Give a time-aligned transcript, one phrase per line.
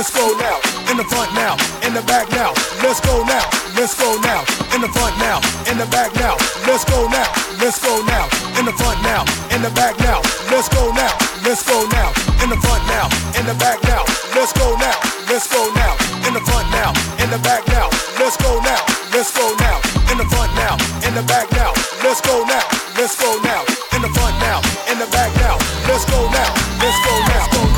[0.00, 0.56] Let's go now.
[0.88, 1.60] In the front now.
[1.84, 2.56] In the back now.
[2.80, 3.44] Let's go now.
[3.76, 4.40] Let's go now.
[4.72, 5.44] In the front now.
[5.68, 6.40] In the back now.
[6.64, 7.28] Let's go now.
[7.60, 8.24] Let's go now.
[8.56, 9.28] In the front now.
[9.52, 10.24] In the back now.
[10.48, 11.12] Let's go now.
[11.44, 12.16] Let's go now.
[12.40, 13.12] In the front now.
[13.36, 14.08] In the back now.
[14.32, 14.96] Let's go now.
[15.28, 15.92] Let's go now.
[16.24, 16.96] In the front now.
[17.20, 17.92] In the back now.
[18.16, 18.80] Let's go now.
[19.12, 19.84] Let's go now.
[20.08, 20.80] In the front now.
[21.04, 21.76] In the back now.
[22.00, 22.64] Let's go now.
[22.96, 23.68] Let's go now.
[23.92, 24.64] In the front now.
[24.88, 25.60] In the back now.
[25.84, 26.48] Let's go now.
[26.80, 27.69] Let's go now.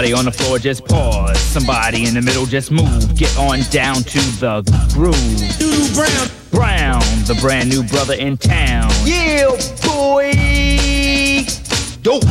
[0.00, 1.38] Everybody on the floor just pause.
[1.38, 3.14] Somebody in the middle just move.
[3.18, 4.62] Get on down to the
[4.94, 5.14] groove.
[5.14, 6.28] Doodoo Brown.
[6.50, 8.90] Brown, the brand new brother in town.
[9.04, 9.50] Yeah,
[9.84, 10.32] boy.
[12.00, 12.24] Dope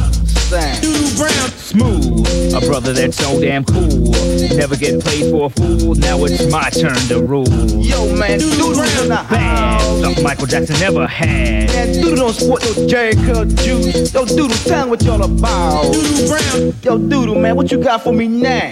[0.50, 0.82] sound.
[0.82, 1.59] Doodoo Brown.
[2.50, 3.88] Smooth, a brother that's so damn cool.
[4.56, 5.96] Never get played for a fool.
[5.96, 7.48] Now it's my turn to rule.
[7.82, 10.02] Yo, man, Doodoo in the Bad, house.
[10.02, 11.68] something Michael Jackson never had.
[11.70, 14.14] Man, Doodoo don't sport no Jheri Curl juice.
[14.14, 15.94] Yo, Doodoo, tell me what y'all about.
[15.94, 16.74] Doodoo Brown.
[16.84, 18.72] Yo, Doodoo, man, what you got for me now?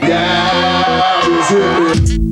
[1.21, 2.26] Doodoo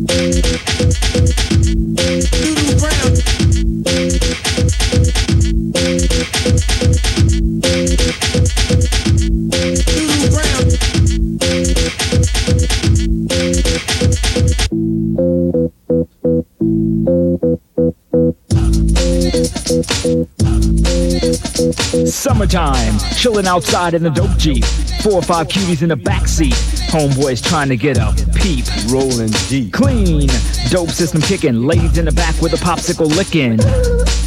[23.26, 24.64] chilling outside in the dope Jeep.
[25.02, 26.54] Four or five cuties in the backseat.
[26.90, 28.66] Homeboys trying to get a peep.
[28.88, 29.74] Rolling deep.
[29.74, 30.30] Clean,
[30.70, 31.64] dope system kicking.
[31.64, 33.60] Ladies in the back with a popsicle licking.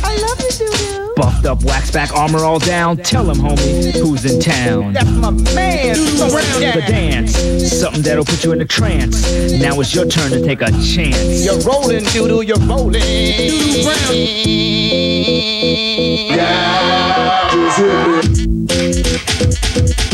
[0.02, 1.14] I love you, Doodoo.
[1.14, 2.96] Buffed up, wax back, armor all down.
[2.96, 4.94] Tell him, homie, who's in town.
[4.94, 5.94] That's my man.
[5.94, 7.36] So The dance,
[7.70, 9.30] something that'll put you in a trance.
[9.60, 11.44] Now it's your turn to take a chance.
[11.44, 13.00] You're rolling, Doodoo, you're rolling.
[13.00, 13.84] Doodoo
[17.76, 18.57] Brown.
[18.88, 20.07] Música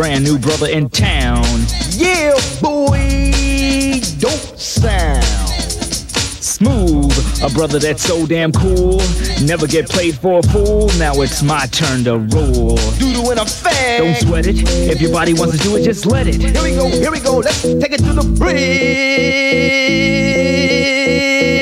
[0.00, 1.44] brand new brother in town.
[1.90, 2.32] Yeah,
[2.62, 4.00] boy.
[4.18, 5.22] Dope sound.
[6.42, 9.02] Smooth, a brother that's so damn cool.
[9.42, 10.88] Never get played for a fool.
[10.96, 12.78] Now it's my turn to rule.
[12.96, 13.98] Doodoo in a fag.
[13.98, 14.62] Don't sweat it.
[14.90, 16.40] If your body wants to do it, just let it.
[16.40, 17.36] Here we go, here we go.
[17.36, 18.56] Let's take it to the bridge.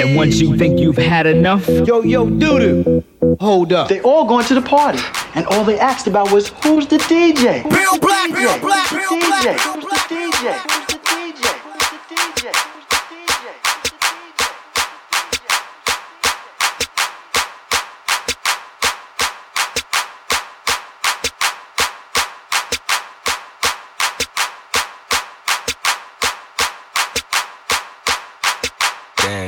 [0.00, 3.02] And once you think you've had enough, Yo, yo, Doodoo.
[3.40, 3.88] Hold up.
[3.88, 5.00] They all going to the party,
[5.34, 7.64] and all they asked about was who's the DJ?
[7.70, 9.64] Real black, real black, Who's real the black, DJ?
[9.64, 10.08] real Who's black.
[10.08, 10.97] the DJ?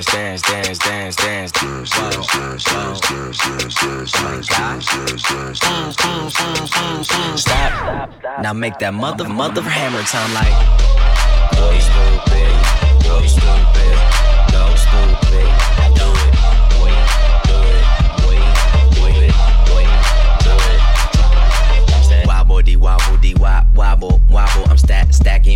[0.00, 6.34] Dance, dance, dance, dance, dance, dance, dance, dance, dance, dance, dance, dance, dance, dance, dance,
[6.34, 7.42] dance, dance, dance.
[7.42, 8.10] Stop.
[8.40, 10.56] Now make that mother mother hammer time like.
[11.52, 13.79] Go stupid, go stupid,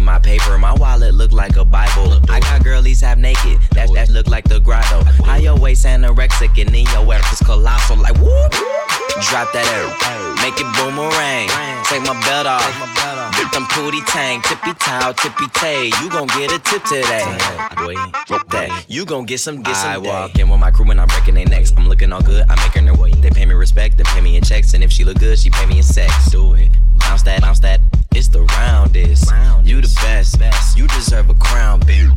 [0.05, 0.59] my paper.
[0.59, 2.21] My wallet look like a Bible.
[2.29, 3.59] I got girlies half naked.
[3.73, 5.03] That that look like the grotto.
[5.25, 7.97] How your waist anorexic and then your ass is colossal.
[7.97, 8.53] Like whoop.
[9.31, 9.87] Drop that air.
[10.43, 11.49] Make it boomerang.
[11.87, 12.95] Take my belt off.
[13.37, 14.43] Get them pooty tang.
[14.43, 15.87] Tippy toe, tippy tay.
[16.03, 17.25] You gon' get a tip today.
[17.77, 17.95] Boy,
[18.51, 18.85] that.
[18.89, 19.91] You gon' get some, get some.
[19.91, 21.73] I walk in with my crew and I'm breaking their necks.
[21.77, 22.45] I'm looking all good.
[22.49, 23.13] I'm making their way.
[23.13, 23.97] They pay me respect.
[23.99, 24.75] They pay me in checks.
[24.75, 26.31] And if she look good, she pay me in sex.
[26.31, 26.71] Do it
[27.05, 27.81] bounce that, bounce that.
[28.15, 29.31] It's the roundest.
[29.31, 29.69] roundest.
[29.69, 30.39] You the best.
[30.39, 30.77] best.
[30.77, 32.13] You deserve a crown, bitch.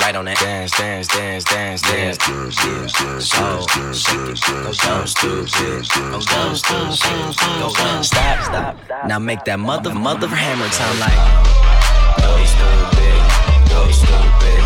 [0.00, 4.78] Right on that dance, dance, dance, dance, dance, dance, dance, dance, so, dance, dance, dance,
[4.78, 9.06] dance, dance, dance, dance, dance, dance, dance, dance, Stop, stop.
[9.08, 11.18] Now make that mother, mother hammer time like.
[12.22, 14.59] Go stupid, go stupid.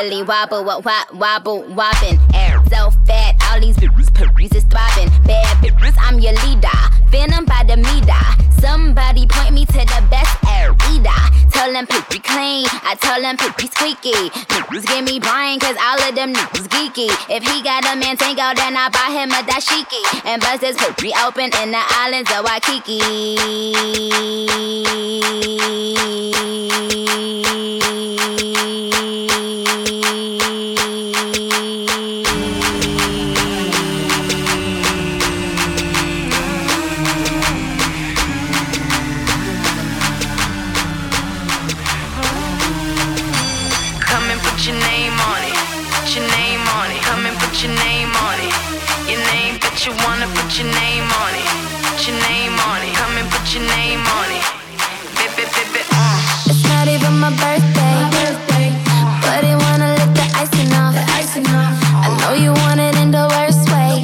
[0.00, 2.18] Okay, wobble, what wop, wobble, wobbin'.
[2.34, 5.10] Air so fat, all these bitches, Paris is throbbing.
[5.26, 6.68] Bad bitches, I'm your leader.
[7.08, 8.60] Venom by the meter.
[8.60, 10.74] Somebody point me to the best air.
[11.60, 14.30] Tell them poopy clean, I tell them poopy squeaky.
[14.48, 17.10] Niggas give me Brian, cause all of them niggas geeky.
[17.28, 20.24] If he got a man tango, then I buy him a dashiki.
[20.24, 24.10] And bust his poopy open in the islands of Waikiki.
[61.32, 64.02] I know you want it in the worst way.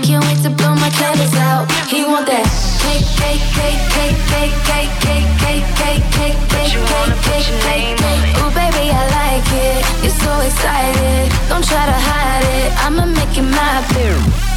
[0.00, 1.70] Can't wait to blow my candles out.
[1.92, 2.48] He want that
[2.80, 8.40] cake, cake, cake, cake, cake, cake, cake, cake, cake, cake, cake, cake, cake, cake.
[8.40, 9.84] Ooh, baby, I like it.
[10.00, 11.28] You're so excited.
[11.52, 12.72] Don't try to hide it.
[12.80, 13.70] I'ma make it my.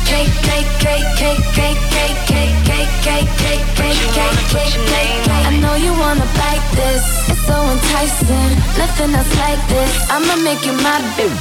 [0.08, 5.28] Cake, cake, cake, cake, cake, cake, cake, cake, cake, cake, cake, cake, cake, cake, cake.
[5.28, 7.33] I know you wanna bite this.
[7.54, 8.52] So enticing.
[8.82, 9.92] Nothing else like this.
[10.10, 11.38] I'ma make it my beer.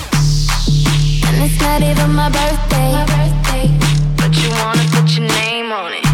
[1.26, 2.92] And it's not even my birthday.
[4.18, 6.06] But you wanna put your name on it.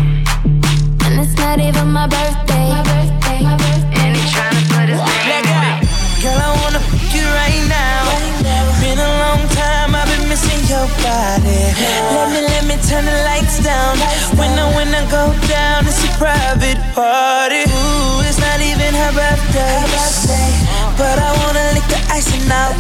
[1.05, 2.69] And it's not even my birthday.
[2.79, 2.98] And
[10.89, 11.61] missing your body.
[12.15, 13.97] Let me, let me turn the lights down.
[14.37, 17.65] When I, when I go down, it's a private party.
[17.69, 19.85] Ooh, it's not even her birthday.
[20.97, 22.75] But I wanna lick the icing out.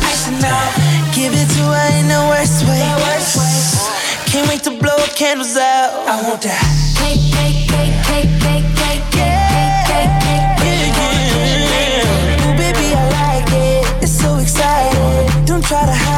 [1.15, 2.83] Give it to her in the worst way.
[4.27, 6.07] Can't wait to blow candles out.
[6.07, 6.61] I want that.
[6.99, 9.35] Cake, cake, cake, cake, cake, cake, cake,
[9.89, 11.27] cake, cake, cake,
[12.45, 14.03] Ooh, baby, I like it.
[14.03, 15.45] It's so exciting.
[15.47, 16.18] Don't try to hide it.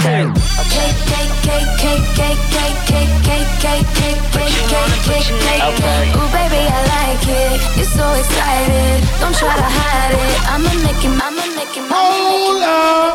[0.00, 0.22] Okay.
[0.70, 5.62] Cake, cake, cake, cake, cake, cake, cake, cake, cake, cake.
[5.66, 6.02] Okay.
[6.12, 7.56] Ooh, baby, I like it.
[7.76, 9.02] You're so excited.
[9.20, 10.38] Don't try to hide it.
[10.52, 13.14] I'ma make it, I'ma make it, Hold up.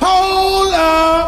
[0.00, 1.27] Hold up.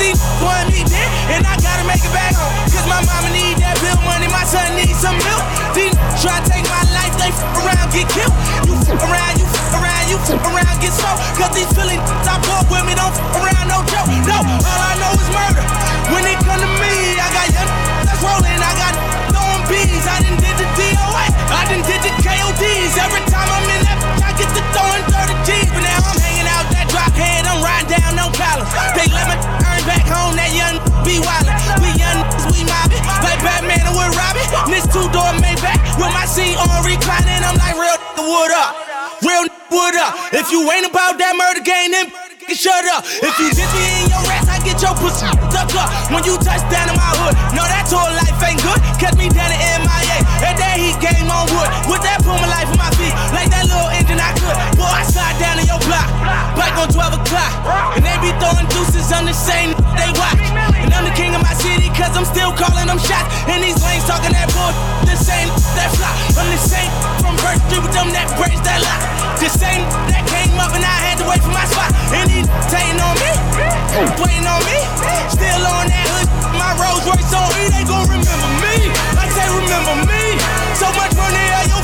[0.00, 2.50] These want me dead, and I gotta make it back home.
[2.72, 5.44] Cause my mama need that bill money, my son needs some milk.
[5.76, 5.92] These
[6.24, 8.32] try to take my life, they f around, get killed.
[8.64, 11.14] You f around, you f around, you f around, get slow.
[11.36, 14.08] Cause these feelings I walk with me, don't f around, no joke.
[14.24, 15.09] No, all I know
[36.84, 37.42] reclining.
[37.44, 38.72] I'm like, real nigga, wood up,
[39.22, 40.12] real nigga, wood up.
[40.32, 42.08] If you ain't about that murder game, then
[42.54, 43.04] shut up.
[43.06, 45.88] If you me in your ass, I get your pussy stuck up.
[46.10, 48.80] When you touch down in my hood, no, that tour life ain't good.
[48.98, 51.68] Catch me down in MIA, and that heat game on wood.
[51.86, 54.56] With that Puma life on my feet, like that little engine I could.
[54.74, 56.08] Boy, I slide down in your block,
[56.58, 57.52] like on 12 o'clock.
[57.94, 60.39] And they be throwing deuces on the same they watch.
[62.16, 63.28] I'm still calling them shots.
[63.46, 64.72] And these lanes talking that bull,
[65.06, 66.10] the same that fly.
[66.38, 66.90] I'm the same
[67.22, 69.00] from birth through with them that braids that lock.
[69.40, 71.90] The same that came up and I had to wait for my spot.
[72.12, 73.32] And these hating on me,
[74.20, 74.78] waiting on me.
[75.32, 78.92] Still on that hood, my Rolls Royce on E, they gon' remember me.
[79.16, 80.36] I say remember me.
[80.76, 81.82] So much money, I your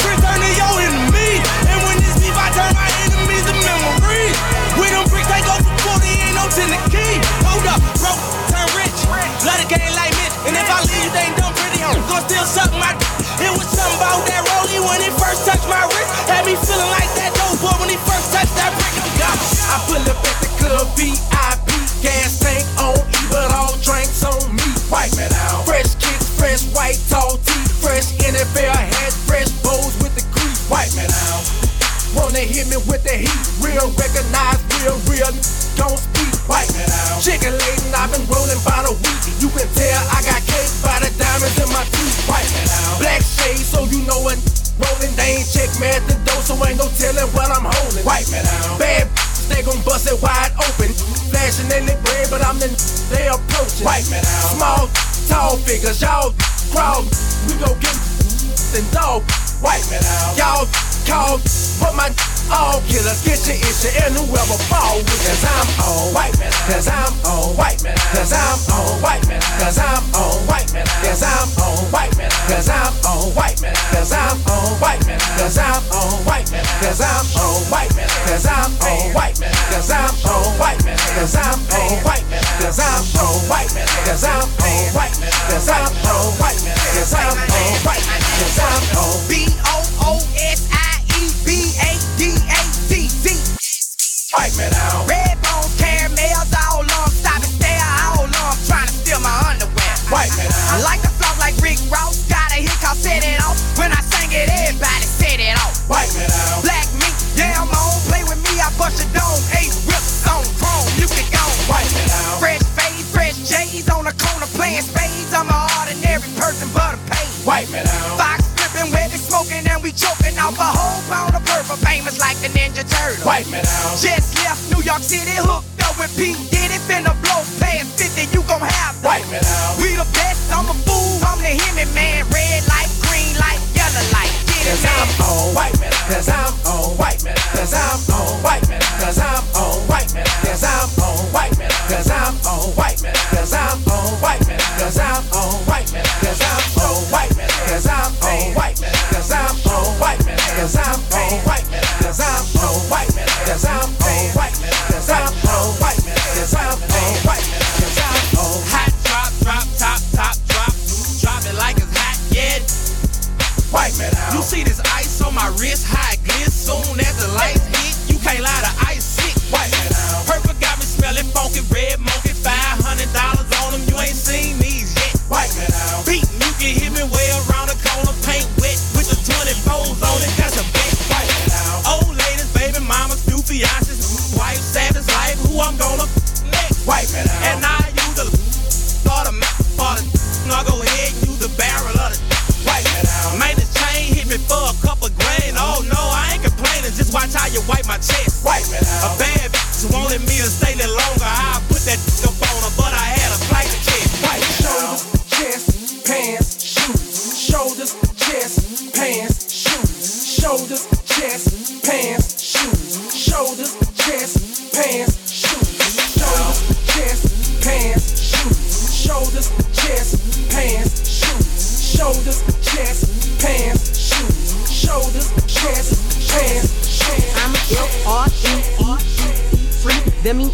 [61.06, 61.38] call,
[61.78, 62.10] put my
[62.50, 66.86] all killers, get your issue, and whoever fall with Cause I'm on white man, cause
[66.86, 71.22] I'm on white man, cause I'm on white man, cause I'm on white man, cause
[71.22, 75.58] I'm on white man, cause I'm on white man, cause I'm on white man, cause
[75.58, 79.90] I'm on white man, cause I'm on white man, cause I'm on white man, cause
[79.90, 84.24] I'm on white man, cause I'm on white man, cause I'm on white man, cause
[84.24, 88.58] I'm on white man, cause I'm on white man, cause I'm on white man, cause
[88.58, 89.55] I'm on B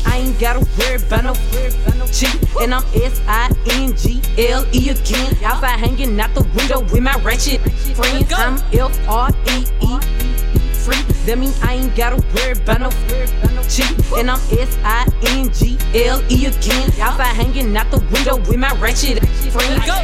[0.07, 1.34] I ain't gotta worry about no
[2.07, 2.36] cheat.
[2.61, 5.36] And I'm S I N G L E again.
[5.44, 7.61] Outside hanging out the window with my ratchet
[7.96, 8.32] friends.
[8.32, 9.98] I'm F R E E
[10.74, 11.03] free.
[11.26, 12.90] That mean I ain't gotta worry about no
[13.68, 13.90] cheat.
[14.16, 16.90] And I'm S I N G L E again.
[17.00, 19.86] Outside hanging out the window with my ratchet friends.
[19.86, 19.98] Go,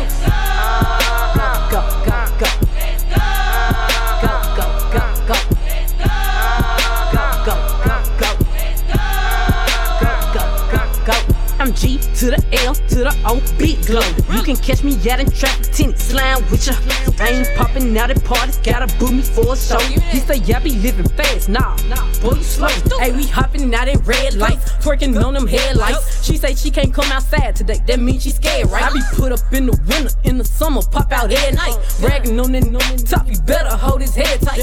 [1.34, 2.10] go, go, go.
[2.10, 2.17] Go,
[12.18, 14.02] to the L to the O, big glow.
[14.34, 16.74] You can catch me out in traffic, tinny slime with ya.
[17.20, 19.78] I ain't popping out at parties, gotta book me for a show.
[19.78, 21.76] He say, yeah, be living fast, nah,
[22.20, 22.68] boy, you slow.
[22.98, 26.24] Hey, we hopping out at red lights, twerking on them headlights.
[26.24, 28.82] She say she can't come outside today, that means she scared, right?
[28.82, 31.76] I be put up in the winter, in the summer, pop out at night.
[32.00, 34.58] Bragging on that top, you better hold his head tight.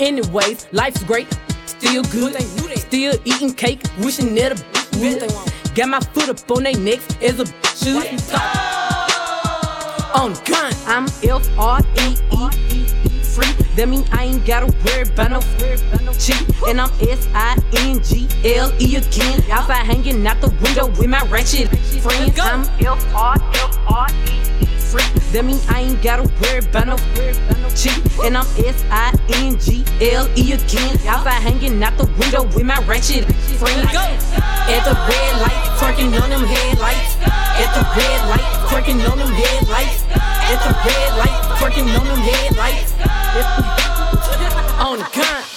[0.00, 1.28] Anyways, life's great,
[1.66, 2.34] still good,
[2.78, 5.59] still eating cake, wishing that a would.
[5.74, 7.46] Got my foot up on they necks as a
[7.76, 8.04] shoot.
[10.14, 12.16] On gun, I'm F R E
[12.70, 12.86] E
[13.22, 13.52] free.
[13.76, 15.40] That mean I ain't gotta worry about no
[16.14, 16.42] cheat.
[16.66, 19.42] And I'm S I N G L E again.
[19.50, 21.68] Outside hanging out the window with my ratchet
[22.02, 22.38] friends.
[22.40, 24.59] I'm F R F R E
[24.90, 25.06] free.
[25.32, 26.96] That mean I ain't gotta worry about no
[27.78, 28.02] cheat.
[28.26, 30.98] And I'm S I N G L E again.
[31.06, 33.24] Outside hanging out the window with my ratchet
[33.62, 33.94] friends.
[33.94, 37.14] At the red light, twerking on them headlights.
[37.22, 40.02] At the red light, twerking on them headlights.
[40.10, 42.92] At the red light, twerking on them headlights.
[44.80, 45.49] On the gun.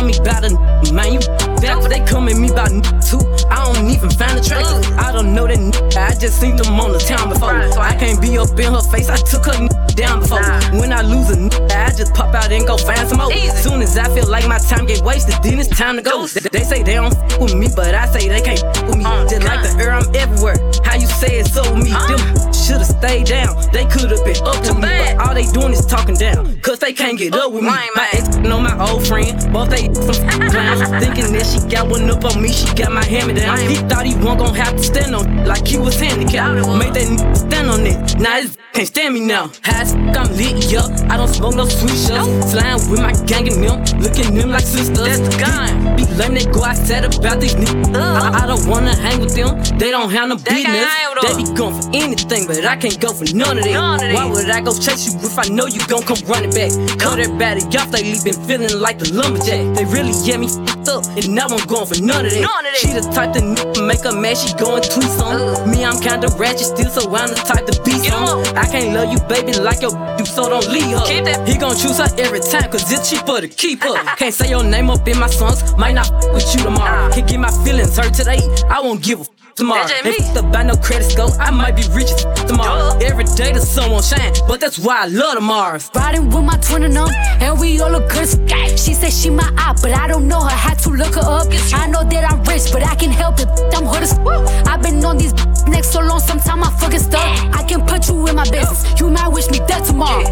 [0.00, 1.12] Why'd you come from me about a man?
[1.12, 1.20] You
[1.60, 2.70] back, they come at me about
[3.04, 3.20] too.
[3.50, 4.86] I don't even find the tracks.
[4.96, 5.89] I don't know that
[6.20, 7.56] just seen them on the town before.
[7.80, 9.66] I can't be up in her face, I took her
[9.96, 10.44] down before.
[10.78, 11.40] When I lose a
[11.74, 13.32] I just pop out and go find some more.
[13.56, 16.26] Soon as I feel like my time get wasted, then it's time to go.
[16.26, 19.04] They, say they don't f with me, but I say they can't f with me.
[19.32, 20.56] Just like the air, I'm everywhere.
[20.84, 21.90] How you say it so me?
[21.90, 22.20] Them
[22.52, 23.56] should've stayed down.
[23.72, 26.60] They could've been up to me, but all they doing is talking down.
[26.60, 27.70] Cause they can't get up with me.
[27.70, 30.84] My ex know my old friend, both they some clowns.
[31.02, 33.58] Thinking that she got one up on me, she got my hammer down.
[33.58, 36.68] He thought he wasn't gonna have to stand on like he was handicapped.
[36.78, 38.18] Made that stand on it.
[38.18, 39.50] Now his can't stand me now.
[39.64, 40.90] High as I'm lit, up.
[41.10, 42.52] I don't smoke no sweet shots.
[42.52, 44.96] Flying with my gang and them, looking them like sisters.
[44.96, 45.96] That's the gun.
[45.96, 47.96] Be lame, they go outside about these niggas.
[47.96, 50.86] I, I, don't wanna hang with them, they don't have no business.
[51.20, 54.14] They be going for anything, but I can't go for none of that.
[54.14, 56.70] Why would I go chase you if I know you gon' come running back?
[56.98, 59.76] Cut everybody off, they been feeling like the lumberjack.
[59.76, 62.40] They really get me f***ed up, and now I'm going for none of that.
[62.40, 62.80] None of that.
[62.80, 65.68] She the type to n- make a mad, she going tweet on.
[65.68, 68.40] Me, I'm kinda ratchet still, so I'm the type to be some.
[68.56, 71.04] I can't love you, baby, like your you, so don't leave her.
[71.46, 73.94] He gon' choose her every time, cause it's cheaper to keep her.
[74.16, 77.10] Can't say your name up in my songs, might not f- with you tomorrow.
[77.12, 79.28] Can't get my feelings hurt today, I won't give a f-
[79.60, 79.84] tomorrow.
[80.04, 82.96] If the buy no credits go, I might be rich as f- tomorrow.
[83.00, 85.90] Every day the sun won't shine, but that's why I love the Mars.
[85.94, 87.08] Riding with my twin and them,
[87.44, 90.26] and we all look good as f- She said she my eye, but I don't
[90.26, 91.46] know her, had to look her up.
[91.74, 93.48] I know that I'm rich, but I can help it.
[93.76, 95.34] I'm hood as f- I've been on these
[95.66, 97.28] next so long, sometimes I fucking stuck.
[97.54, 100.24] I can put you in my business, you might wish me dead tomorrow.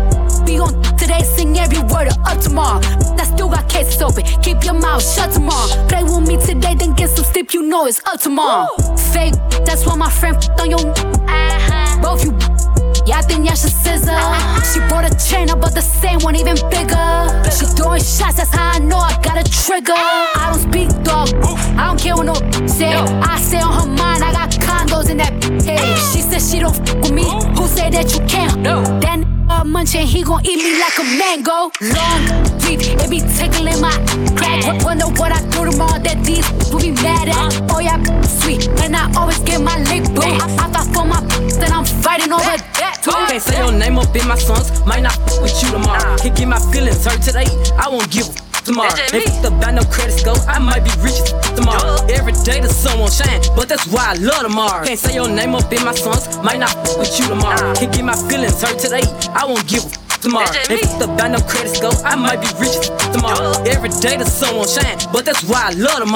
[0.48, 2.80] Be on today, sing every word of up tomorrow.
[3.20, 5.68] I still got cases open, keep your mouth shut tomorrow.
[5.88, 8.74] Play with me today, then get some sleep, you know it's up tomorrow.
[9.12, 9.34] Fake,
[9.66, 10.80] that's why my friend on your.
[10.80, 12.00] Uh-huh.
[12.00, 12.32] Both you.
[13.04, 14.10] Yeah, I think y'all should scissor.
[14.10, 14.62] Uh-huh.
[14.72, 17.28] She bought a chain, I bought the same one, even bigger.
[17.52, 19.92] She throwing shots, that's how I know I got a trigger.
[19.94, 20.48] Ah.
[20.48, 21.28] I don't speak dog,
[21.76, 22.94] I don't care what no say.
[22.94, 25.78] I say on her mind, I got condos in that head.
[25.78, 26.10] Ah.
[26.14, 27.24] She said she don't f with me.
[27.54, 28.60] Who say that you can't?
[28.60, 28.82] No.
[29.00, 31.70] That uh, munching, he gon' eat me like a mango.
[31.80, 32.22] Long
[32.60, 33.92] deep, it be tickling my
[34.36, 34.62] crack.
[34.64, 37.70] W- Wonder what I do tomorrow that these will be mad at.
[37.70, 40.22] Oh yeah, sweet, and I always get my lick boo.
[40.22, 41.20] I, I got for my
[41.58, 43.10] then I'm fighting over that too.
[43.10, 46.16] Can't say your name up in my songs, might not with you tomorrow.
[46.16, 47.46] Can't get my feelings hurt today,
[47.76, 48.26] I won't give
[48.68, 48.92] tomorrow.
[49.16, 51.18] If the buy no credit score, I might be rich
[51.56, 51.96] tomorrow.
[52.12, 54.86] Every day the sun won't shine, but that's why I love the Mars.
[54.86, 57.74] Can't say your name up in my songs, might not f- with you tomorrow.
[57.74, 59.02] Can't get my feelings hurt today,
[59.32, 60.52] I won't give a f- tomorrow.
[60.68, 62.76] If the buy no credit score, I might be rich
[63.12, 63.56] tomorrow.
[63.64, 66.06] Every day the sun won't shine, but that's why I love the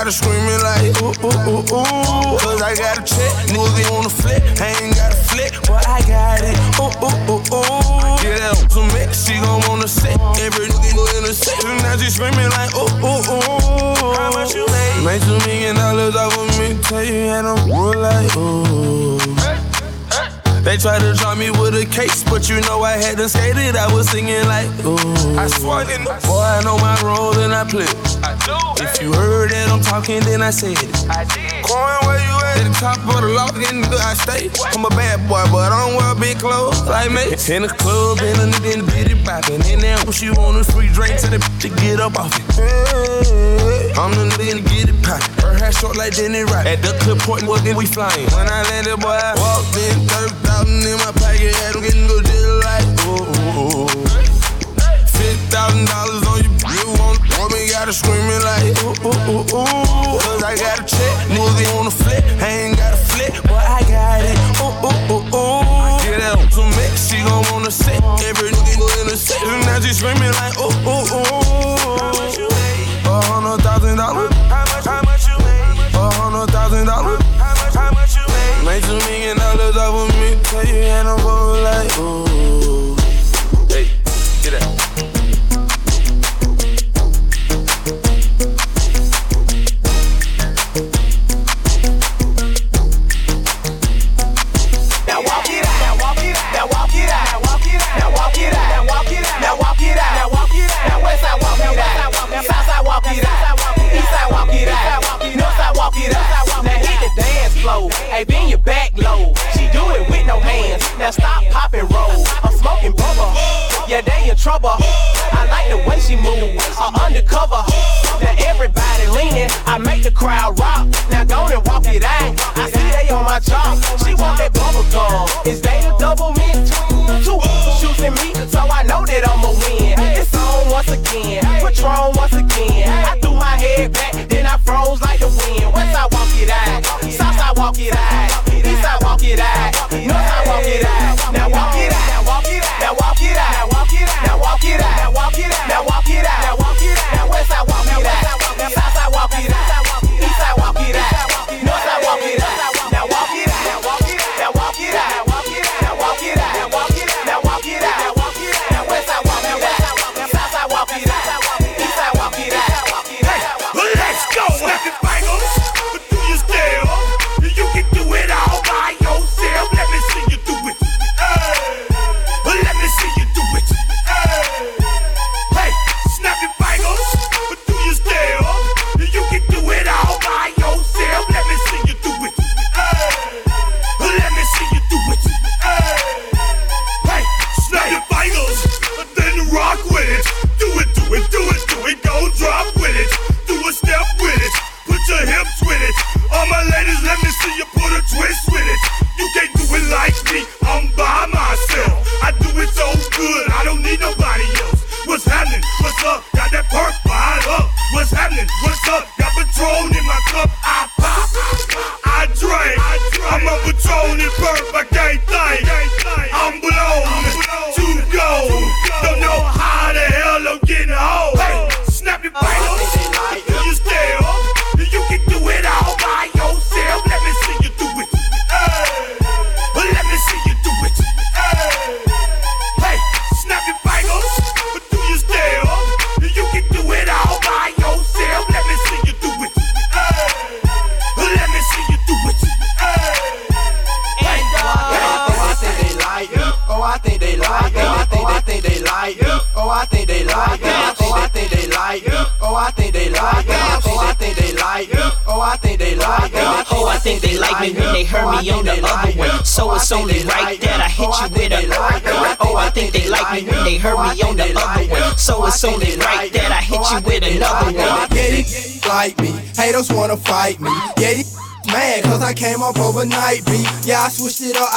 [0.00, 2.38] want gotta screaming like, ooh, ooh, ooh, ooh.
[2.40, 5.86] Cause I got a check, nigga on the flip, I ain't got a flip, but
[5.88, 8.22] I got it, ooh, ooh, ooh, ooh.
[8.22, 11.82] Get out some mix, she gon' wanna sit, every nigga go in the set, and
[11.82, 14.14] now she screaming like, ooh, ooh, ooh.
[14.16, 15.04] How much you made?
[15.04, 19.29] Made two million dollars off of me, tell you, and I'm real like, ooh.
[20.62, 23.76] They tried to draw me with a case, but you know I hadn't skated.
[23.76, 24.96] I was singing like, ooh.
[25.38, 27.88] I swung in the boy, I know my role and I play.
[28.20, 28.56] I do.
[28.84, 30.92] If you heard that I'm talking, then I said it.
[31.08, 31.64] I did.
[31.64, 32.60] Coin, where you at?
[32.60, 34.52] At the top of the lock, in the I stay.
[34.76, 37.32] I'm a bad boy, but I don't wear big clothes like me.
[37.48, 39.64] In the club, and a nigga in bitty poppin'.
[39.64, 42.44] And then when she want a free drink, tell the to get up off it.
[43.96, 45.40] I'm the nigga to get it poppin'.
[45.40, 46.68] Her hair short like Denny Rock.
[46.68, 48.28] At the clip point, what we flying.
[48.36, 49.96] When I landed, boy, I walked in,
[50.50, 53.88] 30,000 in my pocket, had them getting go just like, ooh, ooh, ooh.
[55.14, 60.18] $50,000 on you, you want, want me, gotta screaming like, ooh, ooh, ooh, ooh.
[60.18, 63.62] Cause I got a check, nigga on the flip, I ain't got a flip, but
[63.62, 66.02] I got it, ooh, ooh, ooh, ooh.
[66.02, 69.78] Get out some mix, she gon' wanna sit, every nigga in the set, and now
[69.80, 71.60] she screaming like, ooh, ooh, ooh.
[73.06, 74.30] A hundred thousand dollars.
[74.46, 75.94] How much, how much you made?
[75.94, 77.20] A hundred thousand dollars.
[77.38, 78.64] How much, how much you made?
[78.64, 80.19] Made two million dollars off of me,
[80.50, 82.29] tell you, and I'm like, ooh.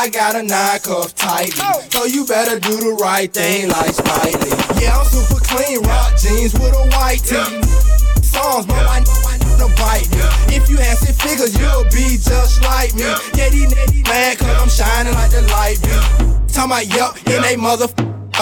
[0.03, 1.63] I got a nine cuff tightly.
[1.63, 1.79] Oh.
[1.87, 4.83] So you better do the right thing like Spike Lee.
[4.83, 7.39] Yeah, I'm super clean, rock jeans with a white tee.
[8.19, 10.59] Songs, but I know I need to bite me.
[10.59, 13.07] If you had six figures, you'll be just like me.
[13.31, 16.03] Yeah, these niggas mad cause I'm shining like the light beam.
[16.51, 17.87] Talking about yup, in they mother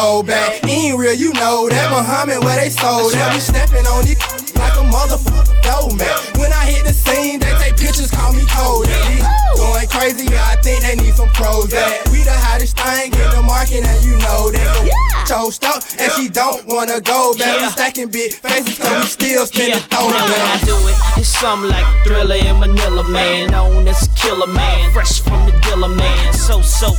[0.02, 0.66] old bag.
[0.66, 3.36] Ain't real, you know that Muhammad where they sold that.
[3.36, 4.18] We stepping on these
[4.62, 6.14] like a motherfucker dough man.
[6.38, 8.86] When I hit the scene, they take pictures, call me cold.
[8.86, 9.26] These
[9.58, 11.70] Going crazy, yeah, I think they need some pros.
[11.72, 15.28] That we the hottest thing in the market, and you know that.
[15.28, 17.60] Choked up, and she don't wanna go back.
[17.60, 21.70] We stacking big faces, so we still spinning Yeah, throw I do it, it's something
[21.70, 23.52] like Thrilla in Manila, man.
[23.52, 26.34] Known as Killer Man, fresh from the dealer, man.
[26.34, 26.96] So, so,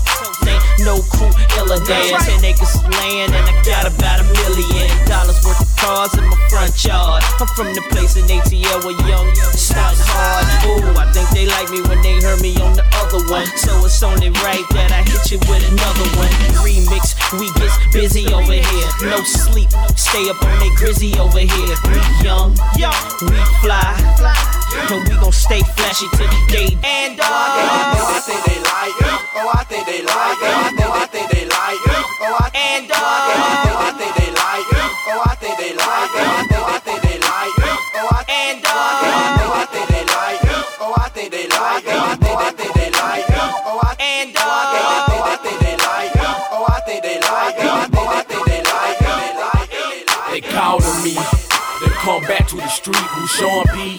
[0.46, 2.28] ain't no crew iller dance.
[2.28, 6.24] And acres of land, and I got about a million dollars worth of cars in
[6.28, 7.24] my front yard.
[7.40, 10.44] I'm from the place in ATL where young start hard.
[10.68, 13.48] Ooh, I think they like me when they heard me on the other one.
[13.57, 16.28] So it's only right that I hit you with another one.
[16.61, 18.88] Remix, we get busy over here.
[19.09, 21.76] No sleep, stay up on they grizzy over here.
[21.88, 22.53] We young,
[23.24, 23.96] we fly,
[24.92, 26.76] and we gon' stay flashy till the day.
[26.84, 29.12] And uh, Oh, I think they like me.
[29.40, 30.84] Oh, I think they like me.
[30.84, 31.91] Oh, I think they like me.
[32.24, 34.78] Oh, I and uh, I think they like me.
[35.10, 36.22] Oh, I think they like me.
[36.22, 37.66] I think they like me.
[37.98, 40.54] Oh, I and I think they like me.
[40.78, 41.90] Oh, I think they like me.
[41.90, 43.42] I think I think they like me.
[43.66, 46.22] Oh, I and I think they like me.
[46.22, 47.66] Oh, I think they like me.
[47.66, 49.18] I think I think they like me.
[49.18, 50.30] They like me.
[50.30, 51.18] They called on me.
[51.82, 53.02] They come back to the street.
[53.18, 53.98] Who Sean P.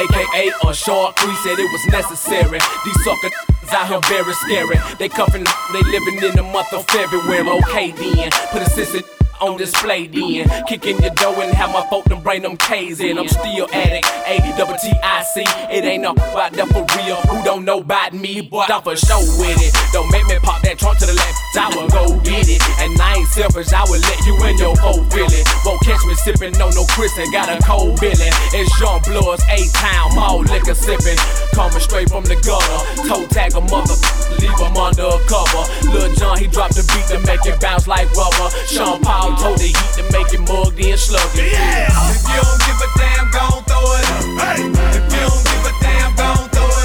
[0.00, 2.58] AKA a short Cree said it was necessary.
[2.84, 3.30] These sucker
[3.76, 4.76] out here very scary.
[4.98, 7.46] They cuffing, they living in the month of February.
[7.48, 9.00] Okay then, put a sister
[9.40, 10.48] on display then.
[10.66, 13.18] Kicking your door and have my folk them bring them K's in.
[13.18, 15.42] I'm still addict, A double T I C.
[15.70, 17.16] It ain't no about that for real.
[17.28, 19.74] Who don't know about me, but I'm for sure with it.
[19.92, 22.62] Don't make me pop that trunk to the left, I will go get it.
[22.80, 25.44] And I ain't selfish, I would let you in your whole feeling.
[25.64, 28.34] Won't catch me sipping no no Chris and got a cold billing.
[28.52, 31.18] It's YoungBloodZ eight town mall liquor sipping.
[31.54, 32.80] Coming straight from the gutter.
[33.08, 33.96] Toe tag a mother,
[34.38, 35.64] leave him under a cover.
[35.90, 38.48] Lil Jon, he dropped the beat to make it bounce like rubber.
[38.66, 41.52] Sean Paul told the heat to make it mugged in sluggy.
[41.52, 41.92] Yeah.
[42.10, 44.24] If you don't give a damn, gon' throw it up.
[44.40, 44.66] Hey.
[44.66, 46.79] If you don't give a damn, gon' throw it up.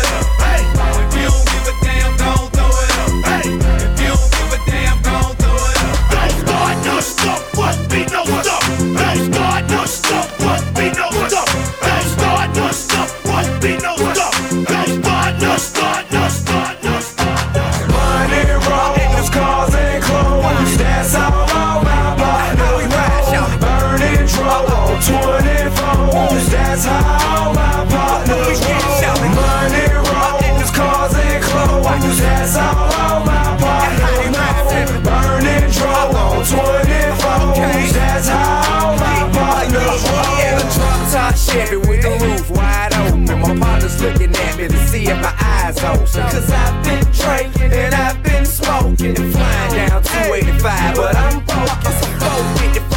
[45.86, 50.96] Cause I've been drinking and I've been smoking and flying down 285.
[50.96, 52.06] But I'm focused.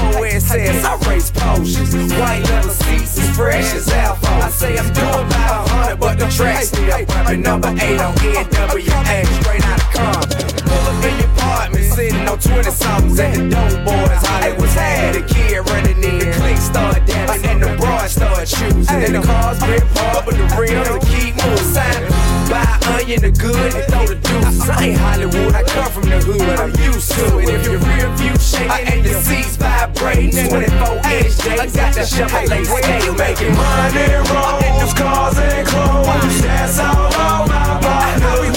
[0.08, 1.92] 454 and says I race potions.
[2.14, 4.26] White leather seats as fresh as alpha.
[4.26, 7.42] I say I'm doing about 100, but the track still bumping.
[7.42, 10.48] Number 8 on NWA, straight out of Compton.
[10.64, 14.20] Pull up in your apartment, sitting on 20 somethings at the dope boys.
[14.24, 16.18] Hollywood's had a kid running in.
[16.24, 18.88] The clique started dancing and the broad started choosing.
[18.88, 22.27] And the cars been parked, but the rims keep moving.
[22.48, 22.64] Buy
[22.96, 24.68] onion the good and throw the deuces.
[24.70, 27.48] I ain't Hollywood, I come from the hood, but I'm used to it.
[27.48, 32.64] If your rear view shaking and the seats vibrating, 24 inch I got the Chevrolet
[32.64, 36.40] scale making Money rolls, cars and clothes.
[36.40, 38.48] That's all on my body.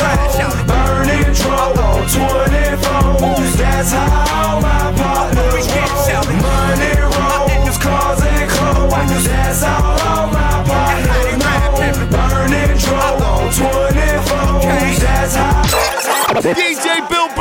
[0.68, 2.80] Burning trouble, 24.
[3.60, 6.24] That's how my partners roll.
[6.40, 9.26] Money rolls, cars and clothes.
[9.28, 11.04] That's all on my body.
[12.12, 13.21] Burning trouble,
[16.58, 17.41] DJ Bill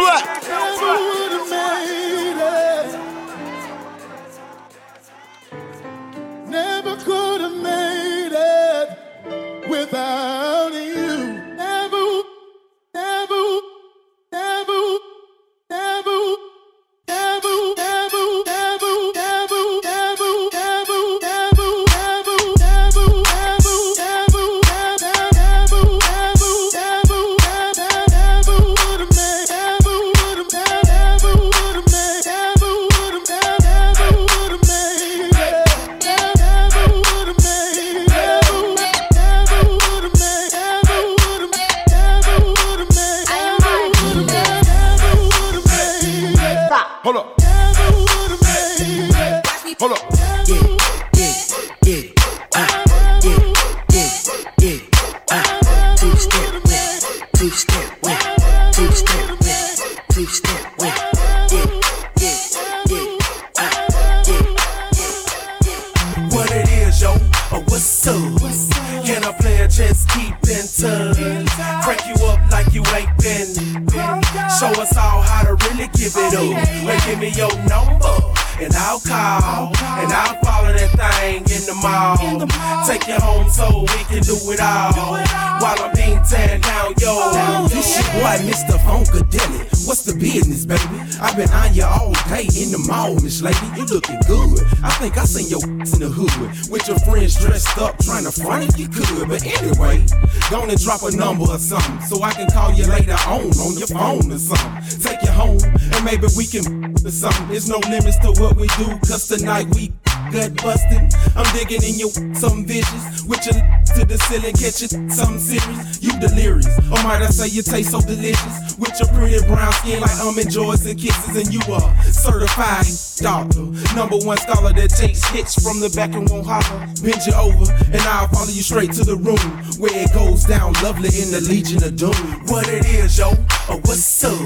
[89.87, 90.87] What's the business, baby?
[91.21, 93.59] I've been on you all day in the mall, Miss Lady.
[93.77, 94.63] You looking good.
[94.83, 96.31] I think I seen your in the hood
[96.71, 99.29] with your friends dressed up trying to front if you could.
[99.29, 100.07] But anyway,
[100.51, 103.91] gonna drop a number or something so I can call you later on on your
[103.91, 105.01] phone or something.
[105.01, 107.49] Take you home and maybe we can or something.
[107.49, 109.93] There's no limits to what we do, cause tonight we
[110.31, 111.11] gut busting.
[111.37, 113.59] I'm digging in your some vicious with your
[113.95, 116.03] to the ceiling, catching some serious.
[116.03, 120.01] You delirious, or might I say you taste so delicious with your pretty brown skin
[120.01, 122.87] like almond joys and kisses, and you are certified
[123.21, 123.61] doctor,
[123.95, 126.87] number one scholar that takes hits from the back and won't holler.
[127.05, 129.45] Bend you over, and I'll follow you straight to the room
[129.77, 132.17] where it goes down lovely in the Legion of Doom.
[132.49, 134.41] What it is, yo, oh, or what's up?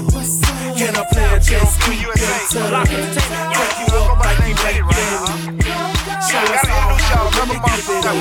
[0.75, 2.51] Can I play a chess keep in touch?
[2.51, 5.25] Crack you up like right there.
[6.21, 7.81] So it's all y'all really good.
[8.03, 8.15] They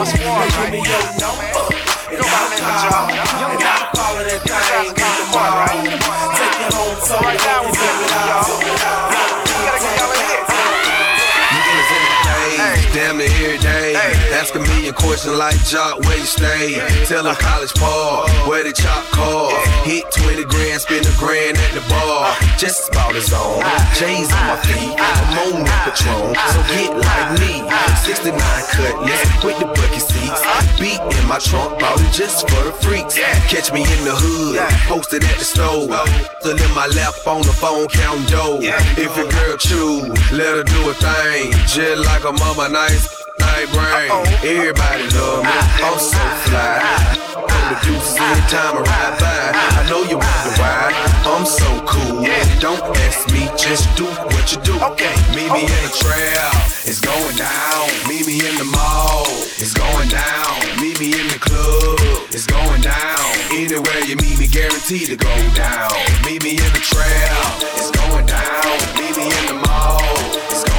[0.51, 1.85] give me your number.
[2.11, 5.99] And I'll call, and I'll call it a thing in the morning.
[6.39, 9.14] Take it home, so right now we're
[12.95, 13.97] Damn near every day.
[14.39, 16.79] Ask a million questions like Jock, where you stay?
[17.07, 19.51] Tell them college park, where the chop car.
[19.83, 22.37] Hit 20 grand, spend a grand at the bar.
[22.57, 23.67] Just about his own.
[23.99, 26.39] J's on my feet, I'm on the Patron.
[26.55, 27.67] So get like me.
[28.07, 28.39] 69
[28.71, 30.43] cutlass with the bucket seats.
[30.79, 33.19] Beat in my trunk, bought it just for the freaks.
[33.51, 35.91] Catch me in the hood, posted at the stove.
[36.45, 38.61] Still in my lap on the phone, counting dough.
[38.61, 41.53] If your girl chew, let her do a thing.
[41.65, 43.09] Just like a mama, nice
[43.41, 44.13] night brain.
[44.45, 46.85] Everybody love me, I'm so fly.
[47.33, 49.57] Know the deuces every time I ride by.
[49.57, 50.93] I know you wonder why.
[51.25, 52.29] I'm so cool.
[52.61, 54.77] Don't ask me, just do what you do.
[54.93, 56.53] Okay, meet me in the trail.
[56.85, 57.89] It's going down.
[58.05, 59.25] Meet me in the mall.
[59.57, 60.61] It's going down.
[60.77, 61.97] Meet me in the club.
[62.37, 63.24] It's going down.
[63.57, 65.89] Anywhere you meet me, guaranteed to go down.
[66.25, 67.39] Meet me in the trail.
[67.79, 68.65] It's going down.
[68.99, 70.74] Meet me in the mall.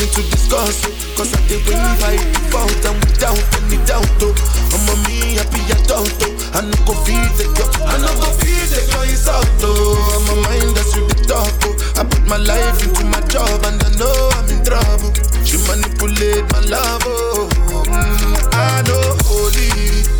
[0.00, 0.96] Nothing to discuss, oh.
[1.12, 4.32] Cause I did believe I default and without any doubt, though.
[4.72, 6.32] I'm a me happy adult, though.
[6.56, 10.00] I no go feed the girl, I no go feed the girl insult, though.
[10.16, 12.00] I'm a mind that's with the talk, oh.
[12.00, 15.12] I put my life into my job and I know I'm in trouble.
[15.44, 17.52] She manipulate my love, oh.
[17.84, 19.68] Mm, I know holy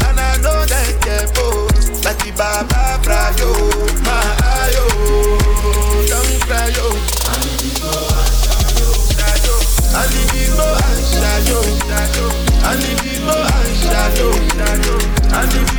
[0.05, 1.73] and I know that careful.
[2.05, 3.49] Like the Baba Frayo,
[4.05, 4.21] my
[14.01, 14.31] Ashayo,
[15.31, 15.70] I Ashayo,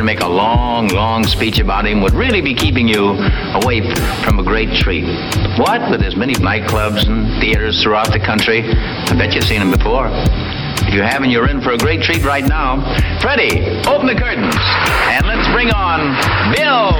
[0.00, 3.10] and make a long, long speech about him would really be keeping you
[3.60, 3.82] away
[4.24, 5.04] from a great treat.
[5.58, 5.90] What?
[5.90, 10.08] With as many nightclubs and theaters throughout the country, I bet you've seen him before.
[10.88, 12.80] If you haven't, you're in for a great treat right now.
[13.20, 14.56] Freddie, open the curtains
[15.12, 16.16] and let's bring on
[16.56, 16.96] Bill.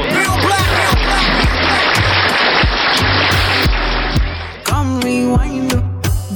[4.64, 5.80] Come rewind, oh.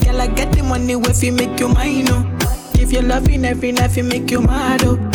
[0.02, 2.24] Girl, I get the money if you make you mine, oh.
[2.74, 5.13] If you're loving every night, you make you mad, oh.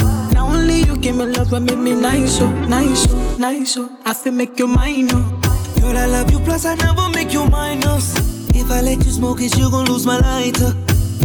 [0.70, 3.89] Only you give me love, but make me nice, oh, nice, oh, nice, oh.
[4.05, 5.41] I feel make you mine, oh.
[5.82, 8.13] Girl, I love you, plus I never make you minus.
[8.53, 10.76] If I let you smoke it, you gon' lose my lighter.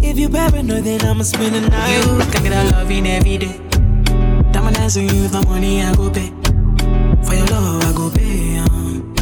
[0.03, 1.95] If you paranoid, then I'ma spend the night.
[1.95, 3.61] You can get a loving every day.
[4.51, 6.33] Diamond dance on you, the money I go pay.
[7.23, 9.15] For your love, I go pay, um.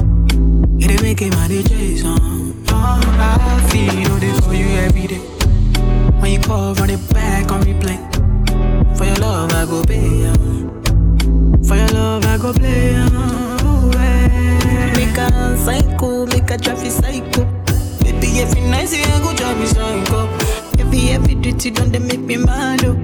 [0.78, 2.64] It ain't making my DJs, um.
[2.68, 5.22] Oh, I feel it for you every day.
[6.20, 8.11] When you call, run it back on replay.
[8.96, 10.30] For your love, I go pay.
[11.66, 12.94] For your love, I go play.
[14.96, 17.44] Make a psycho, make a traffic psycho.
[18.04, 20.28] Baby, every night, say I go drive me psycho.
[20.78, 22.94] Every, every duty done, they make me mad, oh.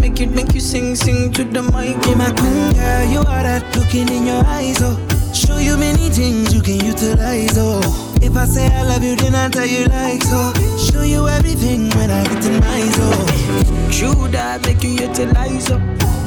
[0.00, 1.96] Make it, make you sing, sing to the mic.
[1.98, 2.12] Oh.
[2.12, 4.96] Be my queen, girl, you are that looking in your eyes, oh.
[5.32, 8.03] Show you many things you can utilize, oh.
[8.24, 10.52] If I say I love you, then I tell you like so.
[10.78, 13.88] Show you everything when I get to nice, oh.
[13.92, 15.80] True that make you utilize up.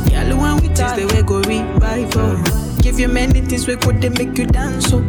[0.09, 2.81] Girl, when we taste the way go revive up.
[2.81, 5.03] Give you many things we could they make you dance up.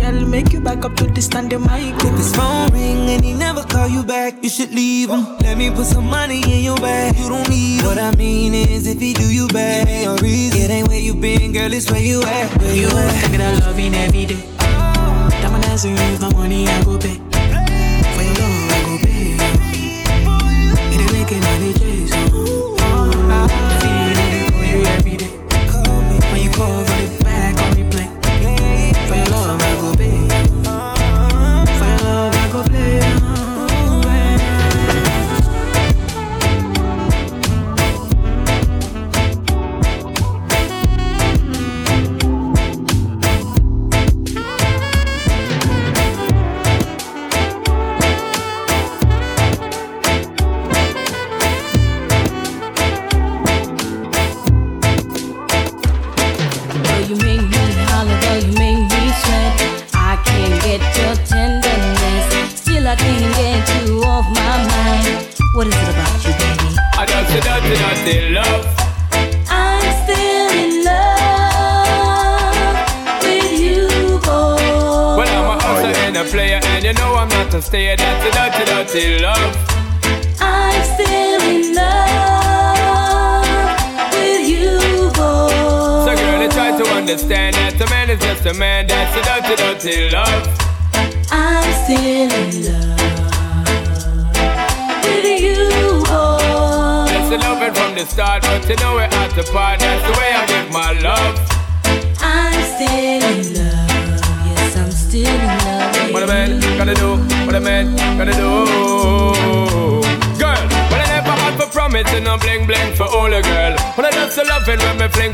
[0.00, 1.94] Girl, make you back up to the standing mic.
[2.02, 5.22] If his phone ring and he never call you back, you should leave him.
[5.40, 7.16] Let me put some money in your bag.
[7.18, 7.86] You don't need him.
[7.86, 10.60] What I mean is, if he do you bad, give me a reason.
[10.62, 12.58] It ain't where you been, girl, it's where you at.
[12.60, 13.30] Where You you at?
[13.30, 14.49] get a loving every day.
[15.70, 17.29] Dancing with my money, I go pay.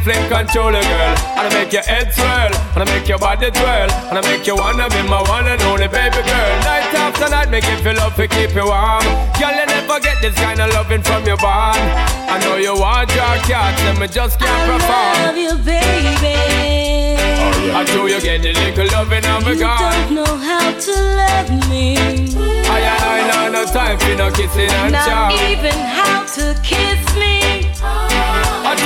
[0.06, 1.14] Fling fling control a girl.
[1.36, 4.46] And I make your head swirl, and I make your body twirl, and I make
[4.46, 6.52] you wanna be my one and only baby girl.
[6.62, 9.02] Night after night, make you feel love to keep you warm.
[9.38, 11.82] Girl, you never get this kind of loving from your bond.
[12.30, 15.14] I know you want your cat, and me just can't perform.
[15.26, 16.36] Love you, baby.
[17.18, 19.80] Oh, I do you get a little loving and me You gone.
[19.80, 21.96] don't know how to love me.
[22.68, 25.50] I I know no time for no kissing and Not chow.
[25.50, 27.35] even how to kiss me.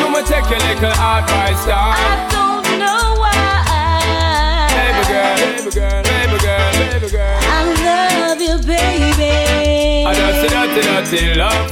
[0.01, 1.93] I do me take a little advice down.
[1.93, 4.73] I don't know why.
[4.73, 7.39] Baby girl, baby girl, baby girl, baby girl.
[7.45, 10.09] I love you, baby.
[10.09, 11.69] I a dirty, dirty love.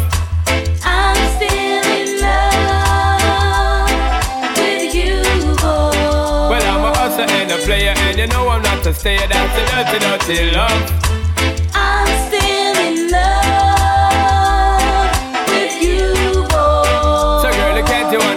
[0.85, 3.97] I'm still in love
[4.59, 5.25] with you,
[5.57, 6.53] boy.
[6.53, 9.27] Well, I'm a hustler and a player, and you know I'm not a stayer.
[9.27, 11.18] That's a dirty, dirty love.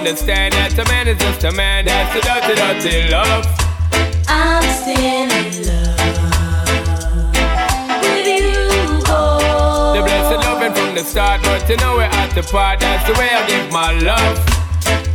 [0.02, 1.86] Understand that a man is just a man?
[1.86, 3.45] That's a dirty, dirty love.
[4.26, 5.30] I'm still in
[5.62, 6.02] love
[8.02, 9.93] with you, boy.
[9.93, 12.80] The blessed loving from the start, but you know we're at the part.
[12.82, 14.41] That's the way I give my love.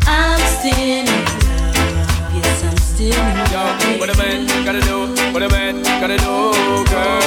[0.06, 2.30] I'm still in love.
[2.38, 3.98] Yes, I'm still in Yo, love.
[3.98, 6.30] what a man gotta do, what a man gotta do,
[6.86, 7.26] girl.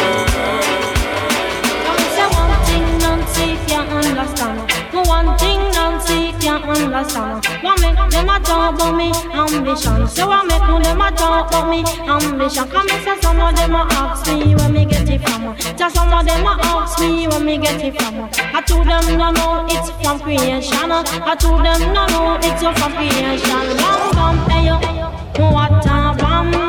[2.15, 4.63] Say one thing Nancy can't understand.
[5.11, 7.45] One thing Nancy can't understand.
[7.63, 10.07] Make them a talk about me ambition?
[10.07, 12.67] So what make no them a talk about me ambition?
[12.69, 15.55] Come and say some of them a ask me where me get it from.
[15.77, 18.29] Just some of them a ask me where me get it from.
[18.55, 20.91] I told them no no it's from creation.
[20.91, 23.77] I told them no no it's from creation.
[23.77, 26.68] Bam bam hey yo, what a bam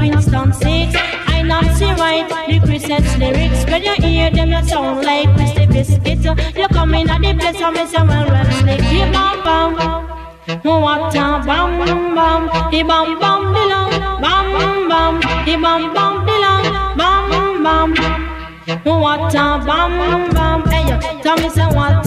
[0.00, 0.96] Princeton six.
[1.26, 3.64] I not see right the Christmas lyrics.
[3.70, 6.24] When you hear them, you sound like Christy Biscuits.
[6.56, 8.80] You come in at the place and me say well well slick.
[8.80, 9.70] He bam bam.
[10.64, 11.70] What a bam
[12.16, 13.92] bam, he bam bam belong,
[14.22, 16.64] bam bam, he bam bam belong,
[16.96, 17.88] bam bam.
[18.84, 21.99] What a bam bam, hey tell me say what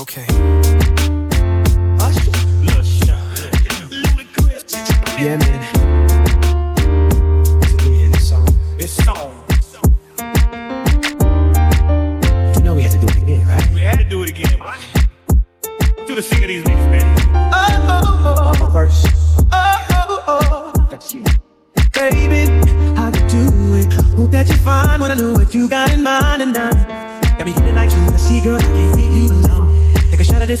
[0.00, 0.24] Okay.
[5.18, 5.57] Yeah, man.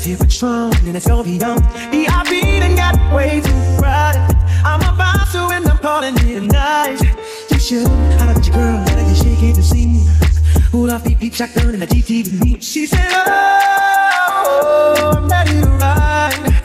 [0.08, 1.60] Here Patron, and it's gonna be on.
[1.90, 4.34] VIP done got way too crowded.
[4.64, 6.98] I'm about to end up calling it a night.
[7.50, 10.06] You should, about your girl, gotta get shaky to see.
[10.72, 12.58] Hold off, beep, beep, shotgun, and the GT with me.
[12.58, 16.62] She said, oh, I'm ready to ride.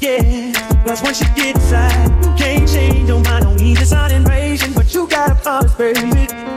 [0.00, 3.44] Yeah, plus once you get inside, you can't change your mind.
[3.44, 6.55] Don't need the sun and raging, but you got a promise, baby.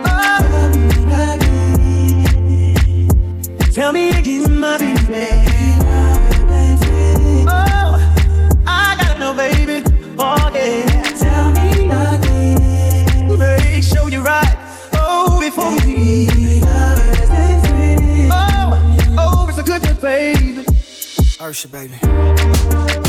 [21.49, 23.08] worship, baby.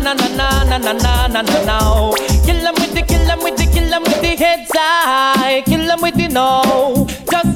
[0.00, 1.78] Na na na na na na na na na.
[2.44, 5.62] Kill them with the kill them with the kill them with the heads high.
[5.66, 7.06] Kill them with the no.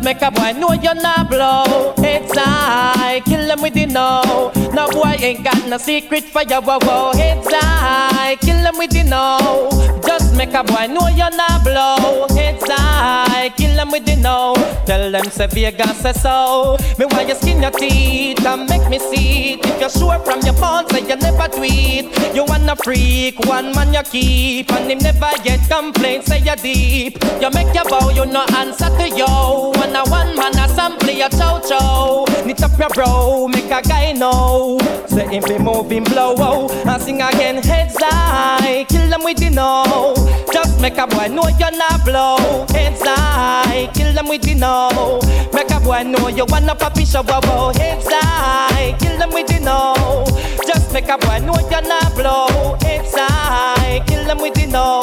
[0.03, 1.94] Make a boy know you're not blow.
[1.98, 3.20] It's high.
[3.26, 4.51] Kill them with the no.
[4.72, 7.12] No boy ain't got no secret for wow wow.
[7.12, 8.36] Heads high.
[8.40, 9.68] Kill them with the no.
[10.07, 12.26] Just make a boy know you're not blow.
[12.30, 13.51] It's high.
[13.57, 14.55] Kill them with the no.
[14.86, 16.78] Tell them say Vegas say so.
[16.98, 19.66] Me why you skin your teeth and make me see it.
[19.66, 22.09] If you're sure from your phone, say you never tweet.
[22.34, 26.26] You wanna freak, one man you keep, and him never get complaints.
[26.28, 27.18] Say you deep.
[27.40, 29.72] You make your bow, you no answer to yo.
[29.91, 32.24] When a one man a sample your chow chow.
[32.45, 34.78] Knit up your bro, make a guy know.
[35.09, 38.86] Say him be moving blow, oh, and sing again heads high.
[38.88, 40.14] Kill them with the no.
[40.53, 42.66] Just make a boy know you're not blow.
[42.70, 45.18] Heads high, kill them with the no.
[45.53, 47.72] Make a boy know you wanna papi show, wow, wow.
[47.72, 50.24] Heads high, kill them with the no.
[50.68, 52.76] Just make a boy know you're not blow.
[52.80, 55.01] Heads high, kill them with the no.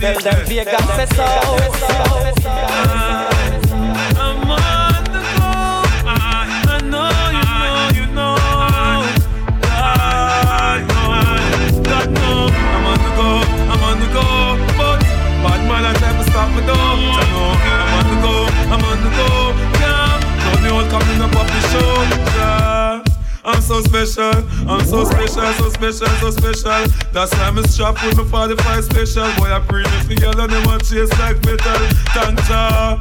[0.00, 1.60] Tell them Vegas say so.
[23.58, 24.36] So special.
[24.68, 26.86] I'm so special, so special, so special.
[27.10, 29.24] That's why I'm strapped with my 45 special.
[29.40, 29.58] Boy, I
[30.06, 31.80] the girl and them a chase like metal.
[32.12, 33.00] Tanja.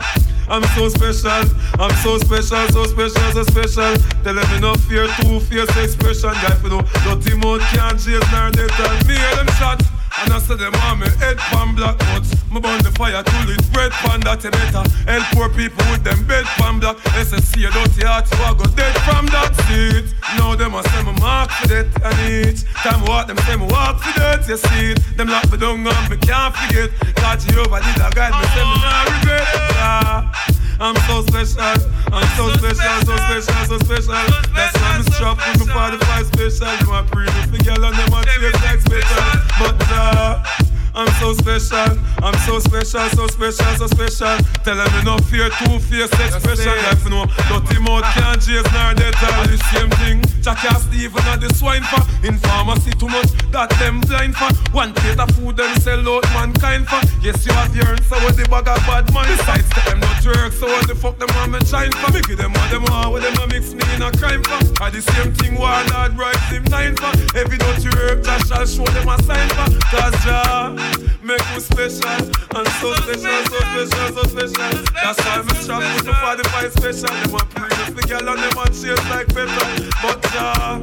[0.49, 1.43] I'm so special,
[1.79, 3.95] I'm so special, so special, so special.
[4.23, 6.33] Tell them enough fear, two face expression.
[6.41, 8.65] Guy for no dirty mouth can't chase nor they
[9.05, 9.98] me them shot.
[10.21, 12.33] And I said them on me head pan black nuts.
[12.51, 14.83] Me burn the fire to lit bread pan that you better.
[15.05, 16.97] Help poor people with them bed pan black.
[17.13, 20.13] SSC a dirty heart you a go dead from that seat.
[20.37, 23.67] Now them a say me mark for that and each time walk them say me
[23.69, 24.47] walk for that.
[24.47, 24.99] You see it.
[25.17, 26.89] Them lock me down and me can't forget.
[27.15, 29.47] God Jehovah did a guide me say me not regret.
[29.77, 30.49] Yeah.
[30.81, 31.59] I'm so special,
[32.07, 34.15] I'm so special, so special, so special.
[34.55, 36.71] That's why I'm strapped with my 45 special.
[36.79, 39.27] You my pretty girl and them a chase like special.
[39.59, 40.78] But uh, love.
[40.95, 44.37] I'm so special, I'm so special, so special, so special.
[44.63, 46.73] Tell them no fear, two face expression.
[47.03, 50.21] You know, dirty mouth can't chase nor dead all the same thing.
[50.41, 54.49] Jackie Stephen and the swine for in pharmacy too much that them blind for.
[54.73, 57.01] One plate of food them sell out mankind for.
[57.21, 59.27] Yes, you have your so what the bag of bad man.
[59.29, 62.11] Besides them not work, so what the fuck them want me shine for?
[62.11, 64.57] Me give them what them want, what them a mix me in a crime for.
[64.81, 67.13] Are the same thing Warlord bright him nine for.
[67.37, 69.69] Every don't you work, Josh shall show them a sign for.
[69.91, 70.78] Cause Jah
[71.23, 72.09] make me special.
[72.55, 74.71] And so special, so special, so special.
[74.93, 77.13] That's why I'm strapped with the 45 special.
[77.15, 79.67] Them a pretty the girl and them a chase like pepper.
[80.01, 80.79] But uh,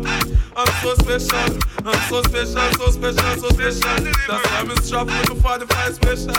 [0.56, 1.51] I'm so special.
[1.85, 3.97] I'm so special, so special, so special.
[4.27, 6.35] That's why I'm strapped with the 45 special.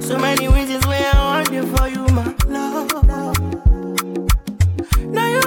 [0.02, 2.92] so many reasons why I want you for you, my love.
[5.12, 5.40] Now you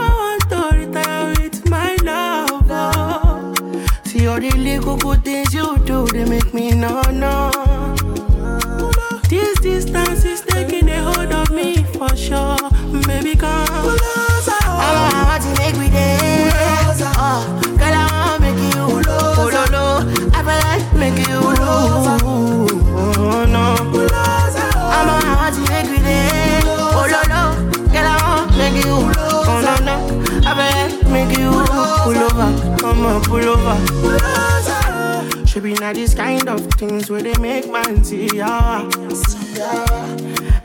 [4.16, 7.52] See all the little good things you do, they make me no no.
[9.28, 12.58] This distance is taking a hold of me for sure.
[13.06, 13.65] Baby, come
[33.26, 33.76] pull over.
[35.45, 38.89] Should be not these kind of things where they make man see ya.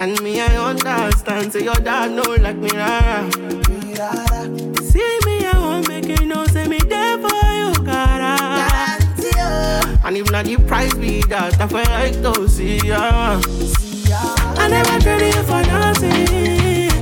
[0.01, 1.53] And me, I understand.
[1.53, 3.31] Say your dad know like me, rara.
[4.83, 6.47] See me, I won't make it no.
[6.47, 8.37] Say me there for you, gotta.
[8.43, 10.01] Ah.
[10.05, 13.41] And if not the price be that, I feel like to see ya.
[14.57, 16.27] I never traded you for nothing.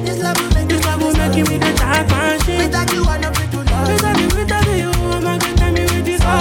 [0.05, 2.65] This love will make, this love will make me the type machine.
[2.65, 3.89] Without you, I'm not free to love.
[3.89, 4.68] Without you, you,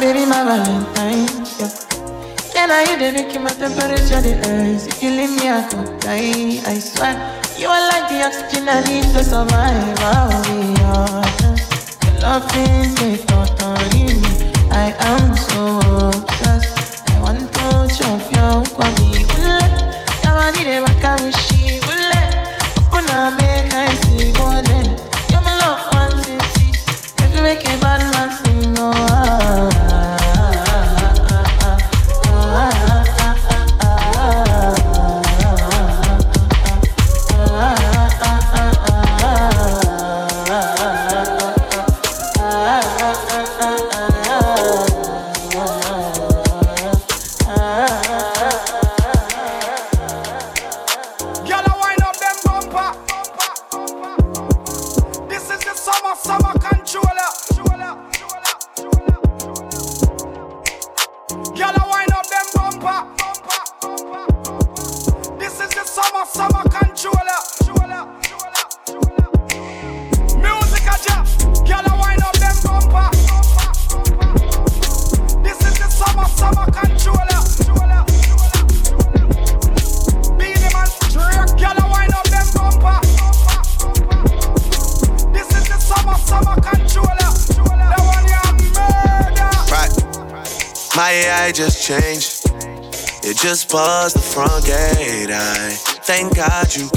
[0.00, 1.26] Baby, my Valentine.
[1.58, 1.70] Yeah.
[2.52, 4.86] Can I hear the making my temperature the rise?
[4.86, 6.62] If you leave me, I could die.
[6.70, 7.14] I swear,
[7.58, 9.98] you are like the oxygen I need to survive.
[9.98, 12.04] I'll be honest.
[12.04, 14.52] Your love is me totally me.
[14.70, 16.17] I am so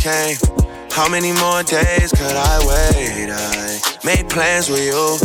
[0.02, 0.38] came.
[0.90, 3.30] How many more days could I wait?
[3.30, 5.18] I made plans with you,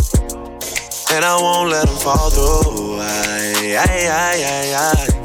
[1.15, 2.99] and I won't let them fall through.
[3.01, 5.17] I, I, I, I, I.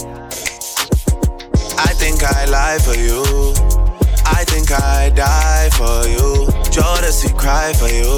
[1.88, 3.22] I think I lie for you.
[4.24, 6.46] I think I die for you.
[6.72, 8.11] Jodeci cry for you.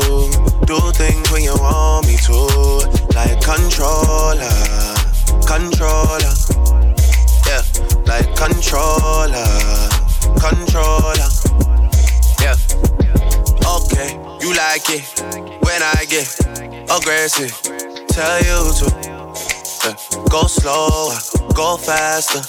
[17.24, 18.06] Aggressive.
[18.08, 19.94] Tell you to yeah.
[20.28, 21.16] go slower,
[21.54, 22.42] go faster,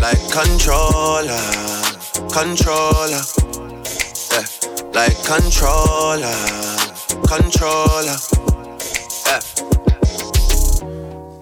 [0.00, 1.36] like controller,
[2.32, 3.20] controller.
[4.94, 6.36] Like controller,
[7.26, 8.16] controller.
[9.26, 9.61] Yeah.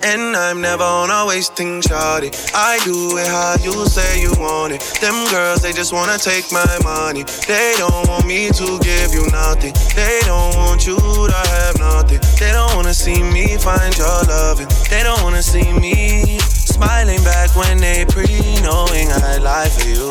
[0.02, 2.32] And I'm never on wasting shawty.
[2.54, 4.80] I do it how you say you want it.
[5.00, 7.24] Them girls, they just wanna take my money.
[7.46, 9.74] They don't want me to give you nothing.
[9.94, 12.18] They don't want you to have nothing.
[12.40, 14.68] They don't wanna see me find your loving.
[14.88, 18.24] They don't wanna see me smiling back when they pre
[18.62, 20.08] knowing I lie for you.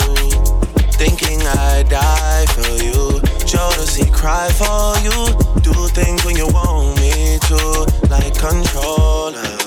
[1.01, 3.21] Thinking I die for you.
[3.41, 5.33] Jodeci cry for you.
[5.65, 7.89] Do things when you want me to.
[8.07, 9.58] Like controller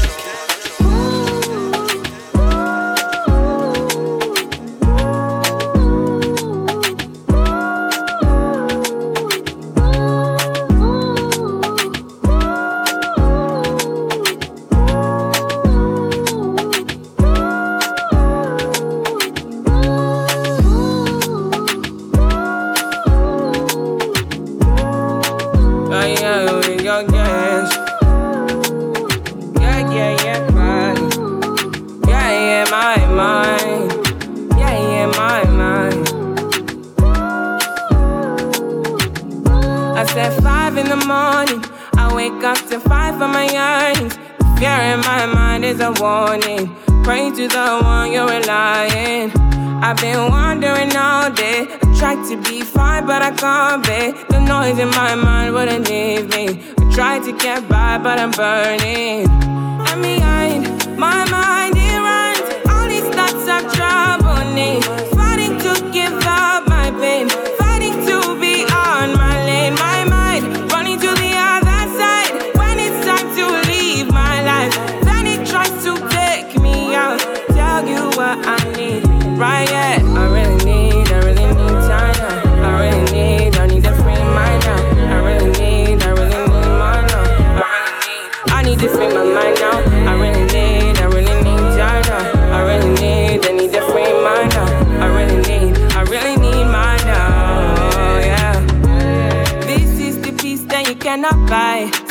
[49.92, 51.68] I've been wandering all day.
[51.68, 54.12] I tried to be fine, but I can't be.
[54.32, 56.62] The noise in my mind wouldn't leave me.
[56.78, 59.28] I tried to get by, but I'm burning.
[59.28, 62.40] And behind my mind, it runs.
[62.72, 64.80] All these thoughts of trouble me.
[65.12, 67.28] Fighting to give up my pain.
[67.58, 69.74] Fighting to be on my lane.
[69.74, 72.32] My mind running to the other side.
[72.56, 74.74] When it's time to leave my life,
[75.04, 77.20] then it tries to take me out.
[77.52, 79.02] Tell you what I need.
[79.42, 79.68] Right,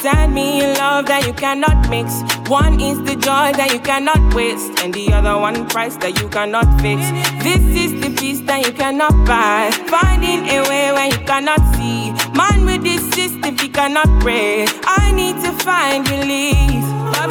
[0.02, 2.24] Send me a love that you cannot mix.
[2.50, 6.28] One is the joy that you cannot waste, and the other one price that you
[6.28, 7.06] cannot fix.
[7.46, 9.70] This is the peace that you cannot buy.
[9.94, 12.10] Finding a way when you cannot see.
[12.34, 14.66] Man with this system, he cannot pray.
[14.86, 16.82] I need to find relief.
[17.14, 17.30] But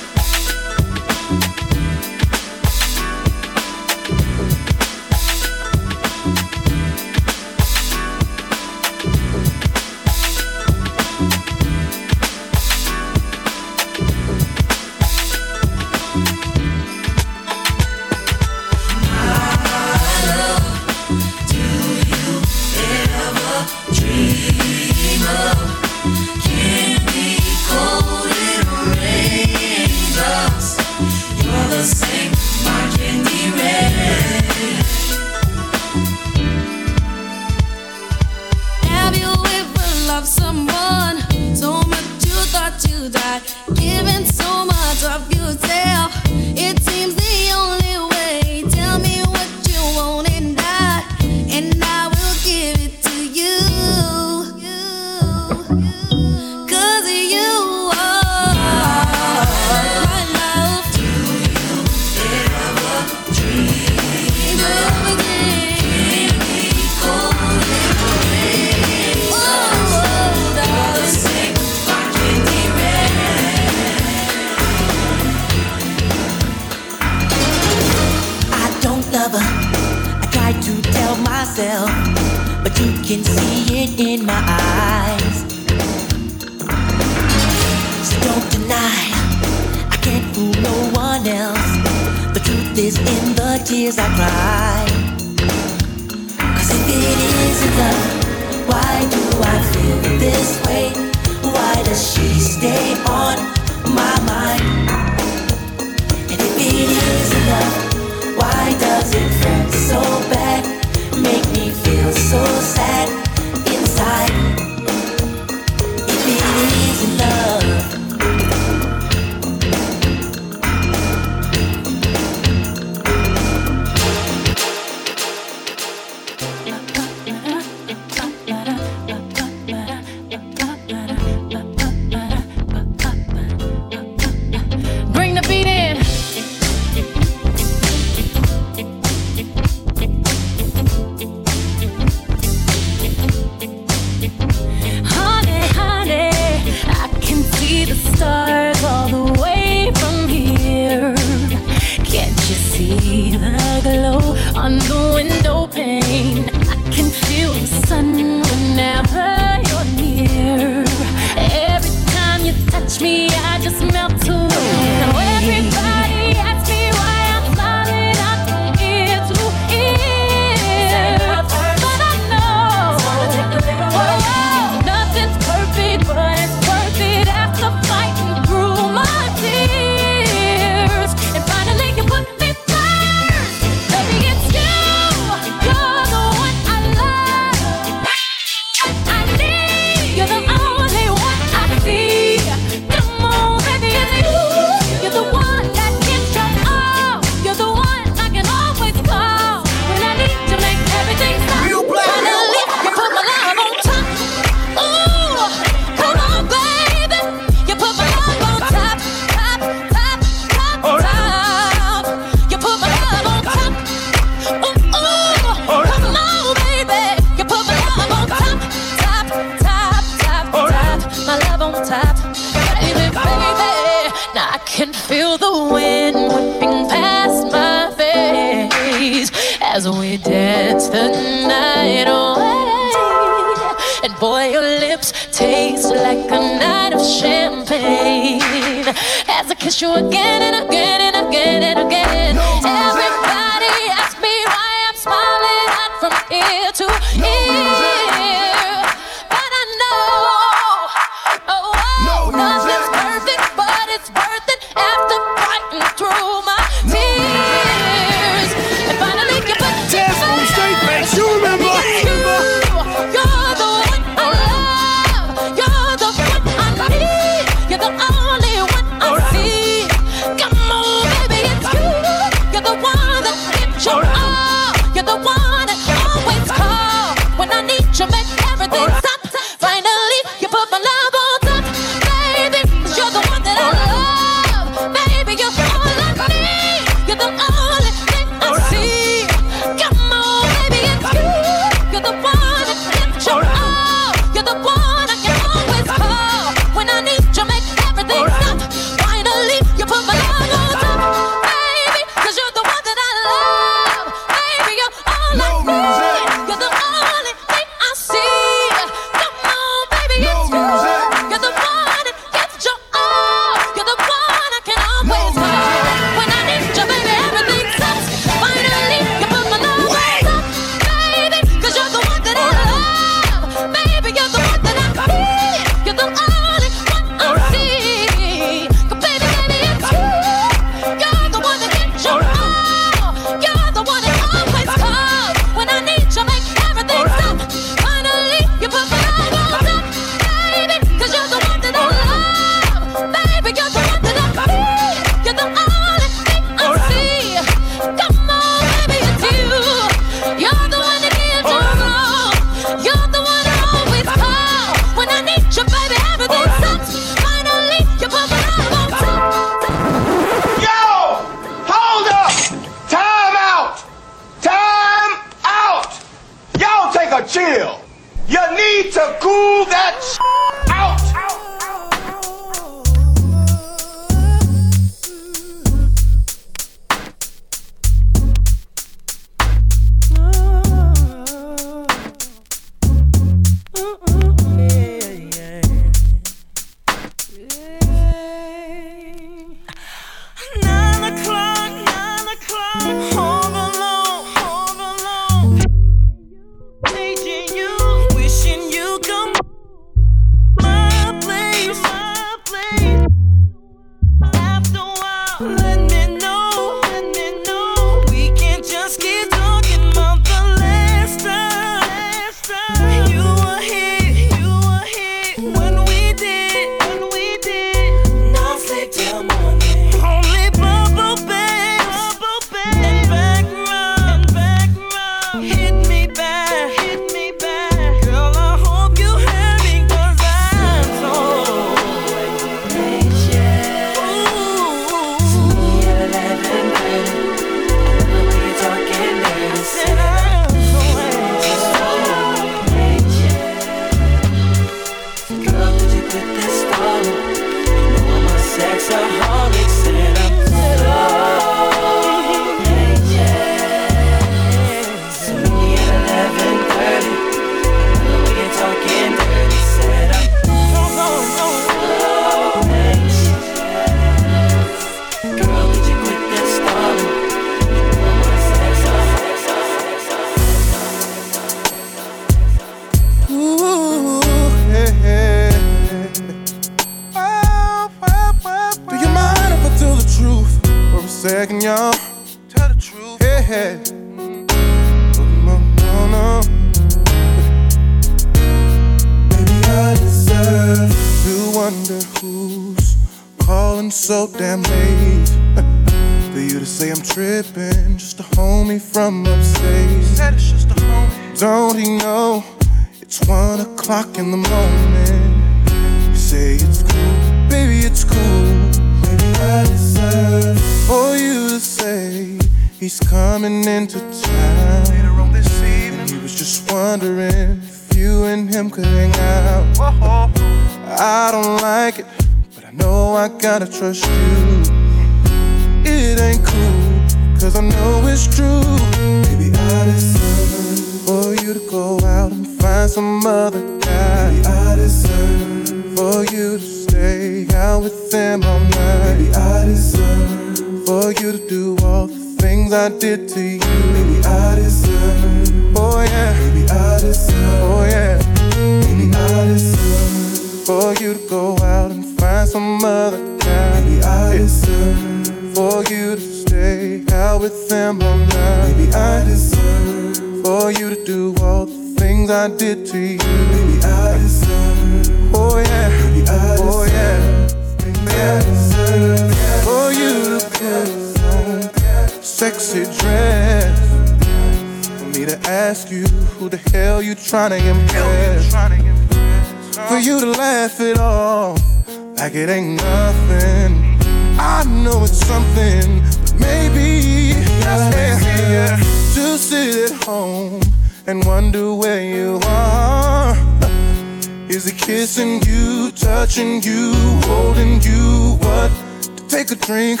[595.14, 596.92] kissing you, touching you,
[597.26, 598.36] holding you.
[598.40, 598.70] What?
[599.16, 600.00] To take a drink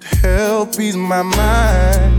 [0.00, 2.12] to help ease my mind.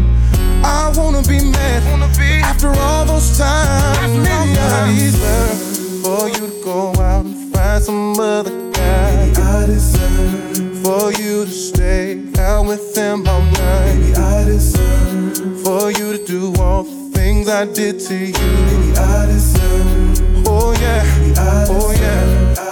[0.66, 4.28] I wanna be mad wanna be after all those times.
[4.28, 9.16] It's deserve for you to go out and find some other guy.
[9.16, 13.98] Maybe I deserve for you to stay out with him all night.
[14.00, 16.95] Maybe I deserve for you to do all
[17.46, 18.34] things I did to you.
[18.34, 20.48] Baby, I deserve.
[20.48, 21.20] Oh yeah.
[21.20, 21.82] Baby, I deserve.
[21.82, 22.65] Oh yeah.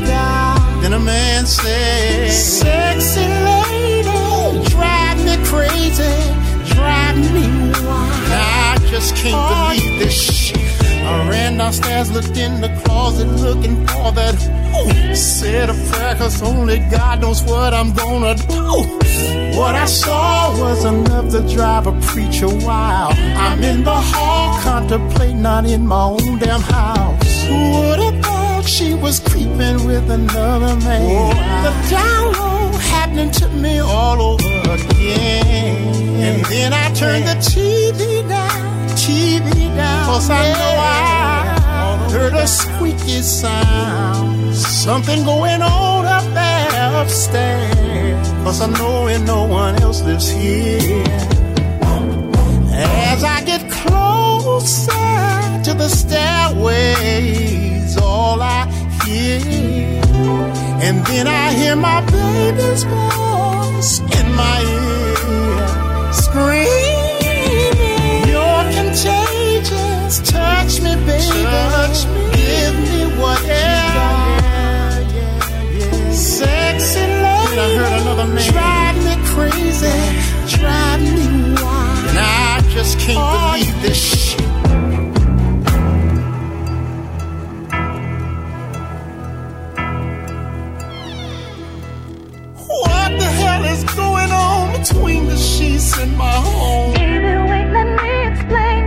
[0.00, 6.16] Then a man says, Sexy lady, drive me crazy,
[6.74, 7.46] drive me
[7.84, 8.32] wild.
[8.32, 10.60] I just can't believe this shit.
[11.02, 14.34] I ran downstairs, looked in the closet, looking for that.
[14.76, 19.00] Ooh, said a prayer, cause only God knows what I'm gonna do.
[19.58, 23.14] What I saw was enough to drive a preacher wild.
[23.18, 27.46] I'm in the hall, contemplating, not in my own damn house.
[27.50, 28.09] Would have thought
[28.70, 31.02] she was creeping with another man?
[31.02, 31.30] Oh,
[31.66, 35.76] the download happening to me all over again.
[36.22, 40.06] And then I turned the TV down, TV down.
[40.06, 44.54] Cause I know I heard a squeaky sound.
[44.54, 48.28] Something going on up there upstairs.
[48.44, 51.04] Cause I know and no one else lives here.
[52.72, 54.92] As I get closer
[55.64, 57.49] to the stairways, all
[59.10, 60.00] I.
[60.82, 66.68] And then I hear my baby's voice in my ear screaming.
[68.30, 70.20] You're contagious.
[70.30, 71.42] Touch me, baby.
[71.42, 72.20] Touch me.
[72.38, 73.66] Give me what you
[73.98, 74.40] got.
[76.12, 77.58] Sexy lady.
[77.58, 78.44] I heard another man.
[78.52, 79.98] Drive me crazy.
[80.56, 81.26] Drive me
[81.62, 82.08] wild.
[82.08, 84.49] And I just can't believe this shit.
[94.80, 96.92] Between the sheets in my home?
[96.94, 98.82] Baby, wait, let me explain.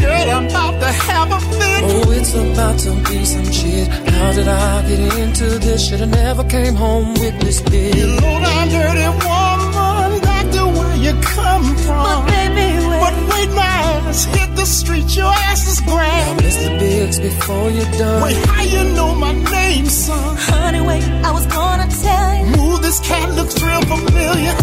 [0.00, 1.82] Girl, I'm about to have a fit.
[1.84, 3.88] Oh, it's about to be some shit.
[3.88, 5.88] How did I get into this?
[5.88, 7.96] Shoulda never came home with this bitch.
[7.96, 12.04] You low down dirty woman, back to where you come from.
[12.06, 13.00] But baby, wait.
[13.04, 13.81] But wait, my
[14.12, 16.40] ass hit the street, your ass is Now, grand.
[16.40, 16.78] Mr.
[16.78, 18.22] Biggs, before you're done.
[18.22, 20.36] Wait, how you know my name, son?
[20.50, 22.44] Honey, wait, I was gonna tell you.
[22.56, 24.54] Move, this cat looks real familiar.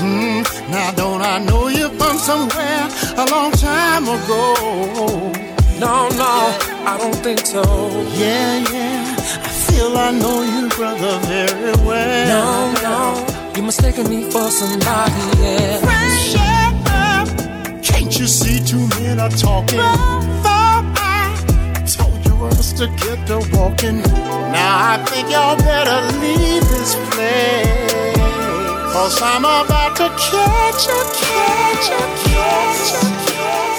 [0.00, 0.40] Hmm,
[0.74, 2.82] now don't I know you from somewhere
[3.22, 4.42] a long time ago?
[5.84, 6.34] No, no,
[6.90, 7.62] I don't think so.
[8.22, 9.16] Yeah, yeah,
[9.48, 12.26] I feel I know you, brother, very well.
[12.34, 12.46] No,
[12.88, 16.32] no, you're mistaking me for somebody else.
[16.32, 16.55] Shut up!
[18.06, 19.80] Can't you see two men are talking?
[19.80, 23.98] Thought I told you us to get to walking.
[23.98, 28.14] Now I think y'all better leave this place.
[28.92, 33.75] Cause I'm about to catch a, catch a, catch a, catch a.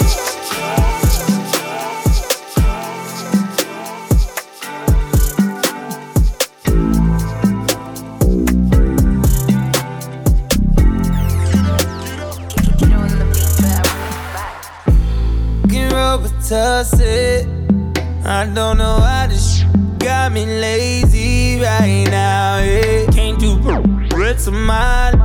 [16.47, 16.93] toss.
[18.23, 19.65] I don't know why this sh-
[19.97, 22.59] got me lazy right now.
[22.59, 23.05] Yeah.
[23.11, 23.59] Can't do
[24.09, 25.19] bricks of mine.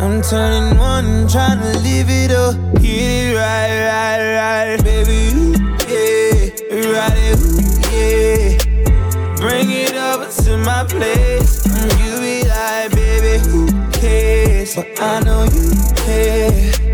[0.00, 2.54] I'm turning one, trying to live it up.
[2.80, 5.36] Get it right, right, right, baby.
[5.36, 5.52] Ooh,
[5.88, 7.60] yeah, right it, ooh,
[7.92, 9.36] yeah.
[9.36, 11.66] Bring it up to my place.
[12.00, 14.74] You be like, baby, who cares?
[14.76, 16.89] But I know you care.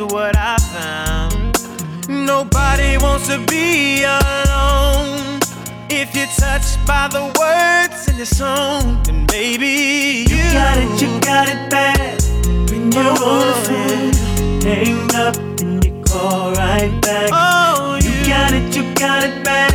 [0.00, 2.08] Is what I found.
[2.08, 5.40] Nobody wants to be alone.
[5.90, 11.02] If you're touched by the words in the song, then maybe you, you got it,
[11.02, 12.22] you got it bad.
[12.70, 17.30] When you're on the hang up and you call right back.
[17.32, 19.74] Oh, you, you got it, you got it bad.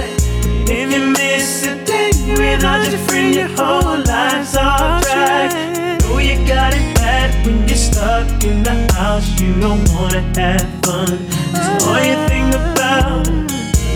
[0.70, 5.52] If you miss a day without your friend, your whole life's off track.
[6.02, 8.93] Know you got it bad when you're stuck in the.
[9.44, 11.20] You don't wanna have fun.
[11.52, 13.28] That's all you think about.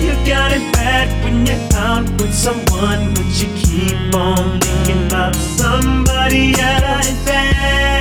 [0.03, 5.37] You got it bad when you're out with someone, but you keep on thinking about
[5.37, 7.07] somebody else.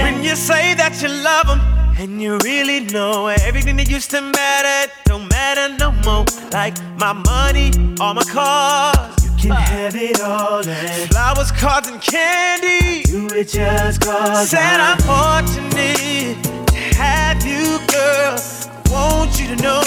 [0.02, 1.60] When you say that you love them.
[1.98, 6.24] And you really know everything that used to matter don't matter no more.
[6.52, 7.70] Like my money,
[8.00, 10.66] all my cars, you can have it all.
[10.68, 16.65] And flowers, cards, and candy, you were just cause Said I'm fortunate
[16.96, 18.36] have you, girl.
[18.38, 19.82] I want you to know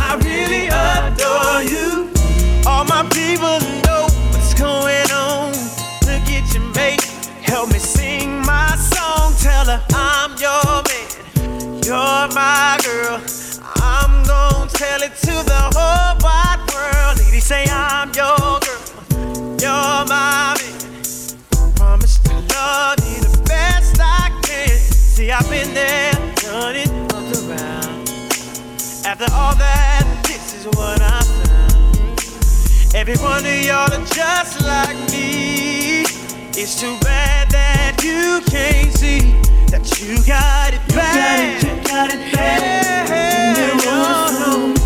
[0.00, 2.10] I really adore you.
[2.66, 5.52] All my people know what's going on.
[6.06, 7.02] Look at your mate,
[7.42, 9.34] help me sing my song.
[9.38, 11.82] Tell her I'm your man.
[11.84, 13.20] You're my girl.
[13.76, 17.18] I'm gonna tell it to the whole wide world.
[17.18, 19.56] Lady, say I'm your girl.
[19.60, 21.74] You're my man.
[21.76, 22.97] Promise to love
[25.18, 28.08] See, I've been there, done it, looked around.
[29.04, 32.94] After all that, this is what I found.
[32.94, 36.02] Every one of y'all are just like me.
[36.54, 39.34] It's too bad that you can't see
[39.72, 41.64] that you got it bad.
[41.64, 43.08] You got it, you got it bad.
[43.08, 44.77] Yeah, you're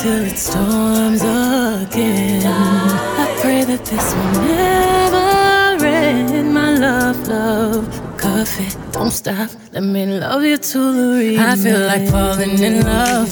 [0.00, 2.42] till it storms again.
[2.46, 6.54] I pray that this will never end.
[6.54, 7.84] My love, love,
[8.16, 9.50] coffee, don't stop.
[9.72, 11.40] Let me love you to the end.
[11.40, 13.30] I feel like falling in love.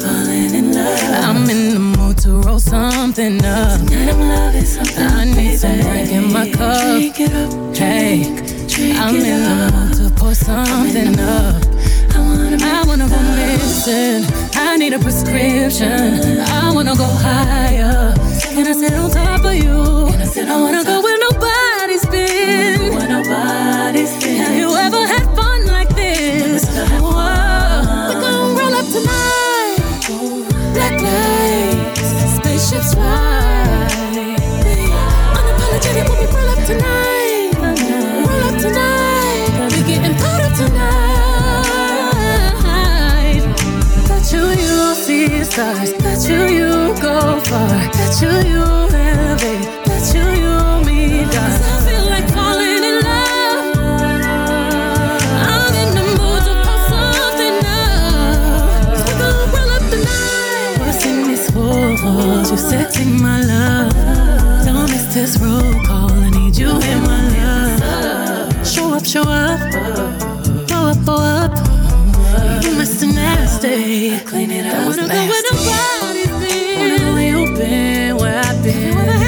[0.00, 1.24] Falling in love.
[1.26, 3.80] I'm in the mood to roll something up.
[3.80, 5.04] Tonight I'm loving something.
[5.04, 6.96] I need some drink in my cup.
[6.96, 7.76] Drink it up.
[7.76, 8.22] Hey,
[9.02, 11.77] I'm in the mood to pour something up.
[12.62, 14.24] I wanna go missing.
[14.54, 16.40] I need a prescription.
[16.40, 18.14] I wanna go higher.
[18.54, 19.78] Can I sit on top of you?
[20.52, 22.94] I wanna go where nobody's been.
[22.94, 24.36] Where nobody's been.
[24.42, 26.64] Have you ever had fun like this?
[27.00, 28.08] Whoa.
[28.08, 29.78] We gon' roll up tonight.
[30.74, 33.37] Black lights, spaceships fly.
[45.58, 45.92] Stars.
[46.04, 46.72] Bet you you
[47.02, 47.68] go far.
[47.96, 48.64] Bet you you
[49.06, 49.66] elevate.
[49.86, 50.54] Bet you you
[50.86, 51.52] meet God.
[51.70, 53.66] I feel like falling in love.
[55.52, 59.02] I'm in the mood to pop something up.
[59.06, 60.74] We gon' roll up the night.
[60.80, 62.46] What's in this world?
[62.50, 63.92] You setting my love.
[64.64, 66.12] Don't miss this roll call.
[66.26, 68.66] I need you in my love.
[68.74, 69.58] Show up, show up.
[70.68, 71.77] Blow up, blow up.
[72.62, 73.12] You Mr.
[73.12, 74.18] Nasty.
[74.20, 74.74] Clean it up.
[74.74, 76.78] I wanna go where nobody's been.
[76.78, 79.27] Wanna know where you've been, where I've been.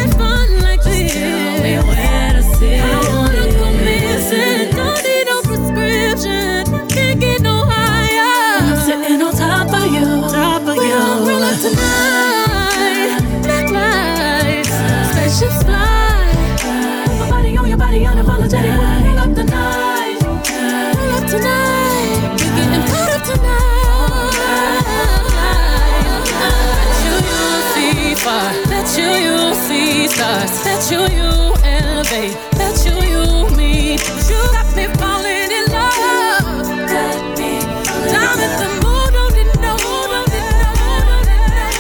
[30.21, 30.53] Stars.
[30.65, 31.31] Bet you you
[31.65, 32.37] elevate.
[32.61, 33.25] that you you
[33.57, 34.01] meet.
[34.29, 36.69] You got me falling in love.
[36.93, 37.53] Got me.
[38.21, 39.33] I'm in the mood, don't
[39.65, 40.25] don't know.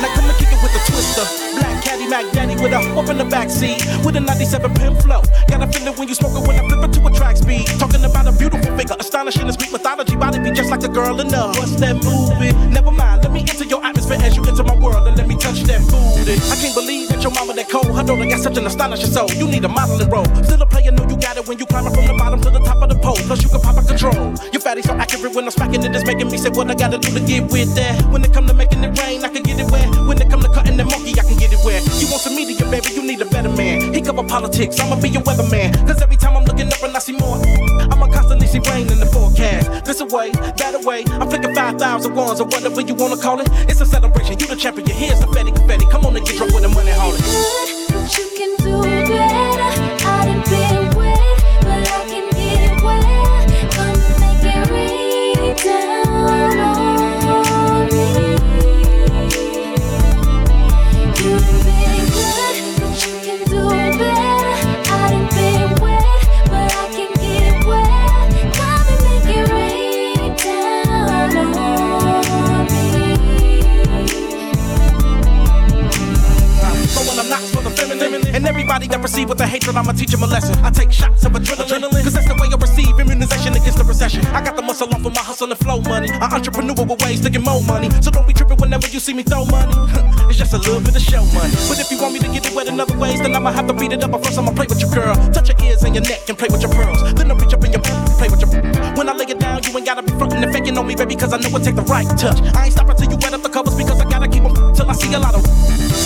[0.02, 1.26] Like I'ma kick it with a twister.
[1.56, 2.26] Black caddy Mac
[2.60, 5.22] with a whoop in the backseat with a 97 pin flow.
[5.48, 7.66] Got a feeling when you smoke it when I flip it to a track speed.
[7.80, 10.16] Talking about a beautiful figure, astonishing and sweet mythology.
[10.16, 11.40] Body be just like a girl in the.
[11.56, 12.52] What's that movie?
[12.68, 15.36] Never mind, let me enter your atmosphere as you enter my world and let me
[15.36, 16.36] touch that booty.
[16.36, 17.88] I can't believe that your mama that cold.
[17.96, 19.30] Her daughter got such an astonishing soul.
[19.32, 20.28] You need a modeling role.
[20.44, 22.60] Still a player, know you got it when you climbing from the bottom to the
[22.60, 23.16] top of the pole.
[23.26, 24.36] Plus you can pop a control.
[24.52, 26.98] Your fatty so accurate when I'm smacking it, it's making me say what I gotta
[26.98, 28.04] do to get with that.
[28.12, 29.88] When it come to making it rain, I can get it wet.
[30.06, 31.82] When it come to cutting the monkey, I can get it wet.
[31.98, 32.92] You want some media, baby?
[32.94, 33.92] You need a better man.
[33.94, 35.74] He cover politics, I'ma be your weatherman.
[35.86, 37.40] Cause every time I'm looking up and I see more,
[37.90, 39.84] I'ma constantly see rain in the forecast.
[39.84, 41.04] This away, that away.
[41.18, 43.48] I'm flicking 5,000 ones or whatever you wanna call it.
[43.68, 44.38] It's a celebration.
[44.38, 44.86] You the champion.
[44.88, 45.86] Here's the confetti, confetti.
[45.90, 46.96] Come on and get drunk with the money, it.
[47.92, 49.49] But you can do better.
[78.80, 80.56] And everybody that receive with the hatred, I'ma teach them a lesson.
[80.64, 82.48] I take shots of adrenaline, cause that's the way
[83.32, 84.24] I against the recession.
[84.34, 86.08] I got the muscle off of my hustle and flow money.
[86.10, 87.88] An entrepreneur with ways to get more money.
[88.02, 89.72] So don't be tripping whenever you see me throw money.
[90.28, 91.54] it's just a little bit of show money.
[91.68, 93.66] But if you want me to get it wet in other ways, then I'ma have
[93.68, 94.10] to beat it up.
[94.10, 95.14] But first, I'ma play with your girl.
[95.32, 97.00] Touch your ears and your neck and play with your pearls.
[97.14, 97.82] Then I'll reach up in your
[98.20, 98.50] play with your.
[99.00, 101.16] When I lay it down, you ain't gotta be frontin' and faking on me, baby,
[101.16, 102.36] cause I know it take the right touch.
[102.54, 104.90] I ain't stopping till you wet up the covers because I gotta keep 'em till
[104.90, 105.42] I see a lot of.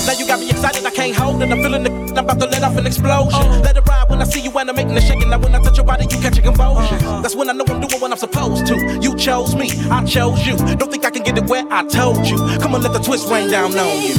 [0.06, 1.50] Now you got me excited, I can't hold it.
[1.50, 1.90] I'm feeling the.
[2.14, 3.32] I'm about to let off an explosion.
[3.34, 3.60] Oh.
[3.64, 5.30] Let it ride when I see you and I'm animating and shaking.
[5.30, 7.13] Now when I touch your body, you catch a convulsion.
[7.22, 8.98] That's when I know I'm doing what I'm supposed to.
[9.00, 10.56] You chose me, I chose you.
[10.76, 12.36] Don't think I can get it where I told you.
[12.58, 14.14] Come on, let the twist rain down on you.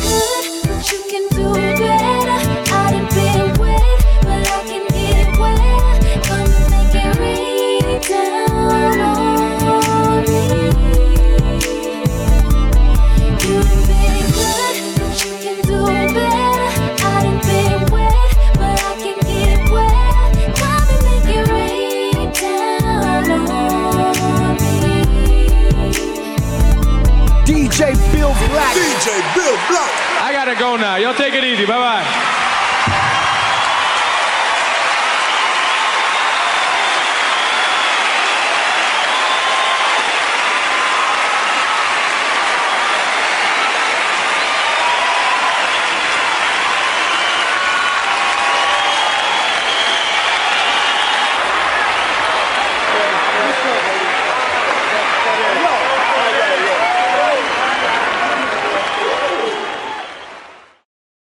[0.91, 2.34] You can do better.
[29.05, 29.91] DJ Bill Black.
[30.19, 30.95] I gotta go now.
[30.95, 31.67] Y'all take it easy.
[31.67, 32.44] Bye bye.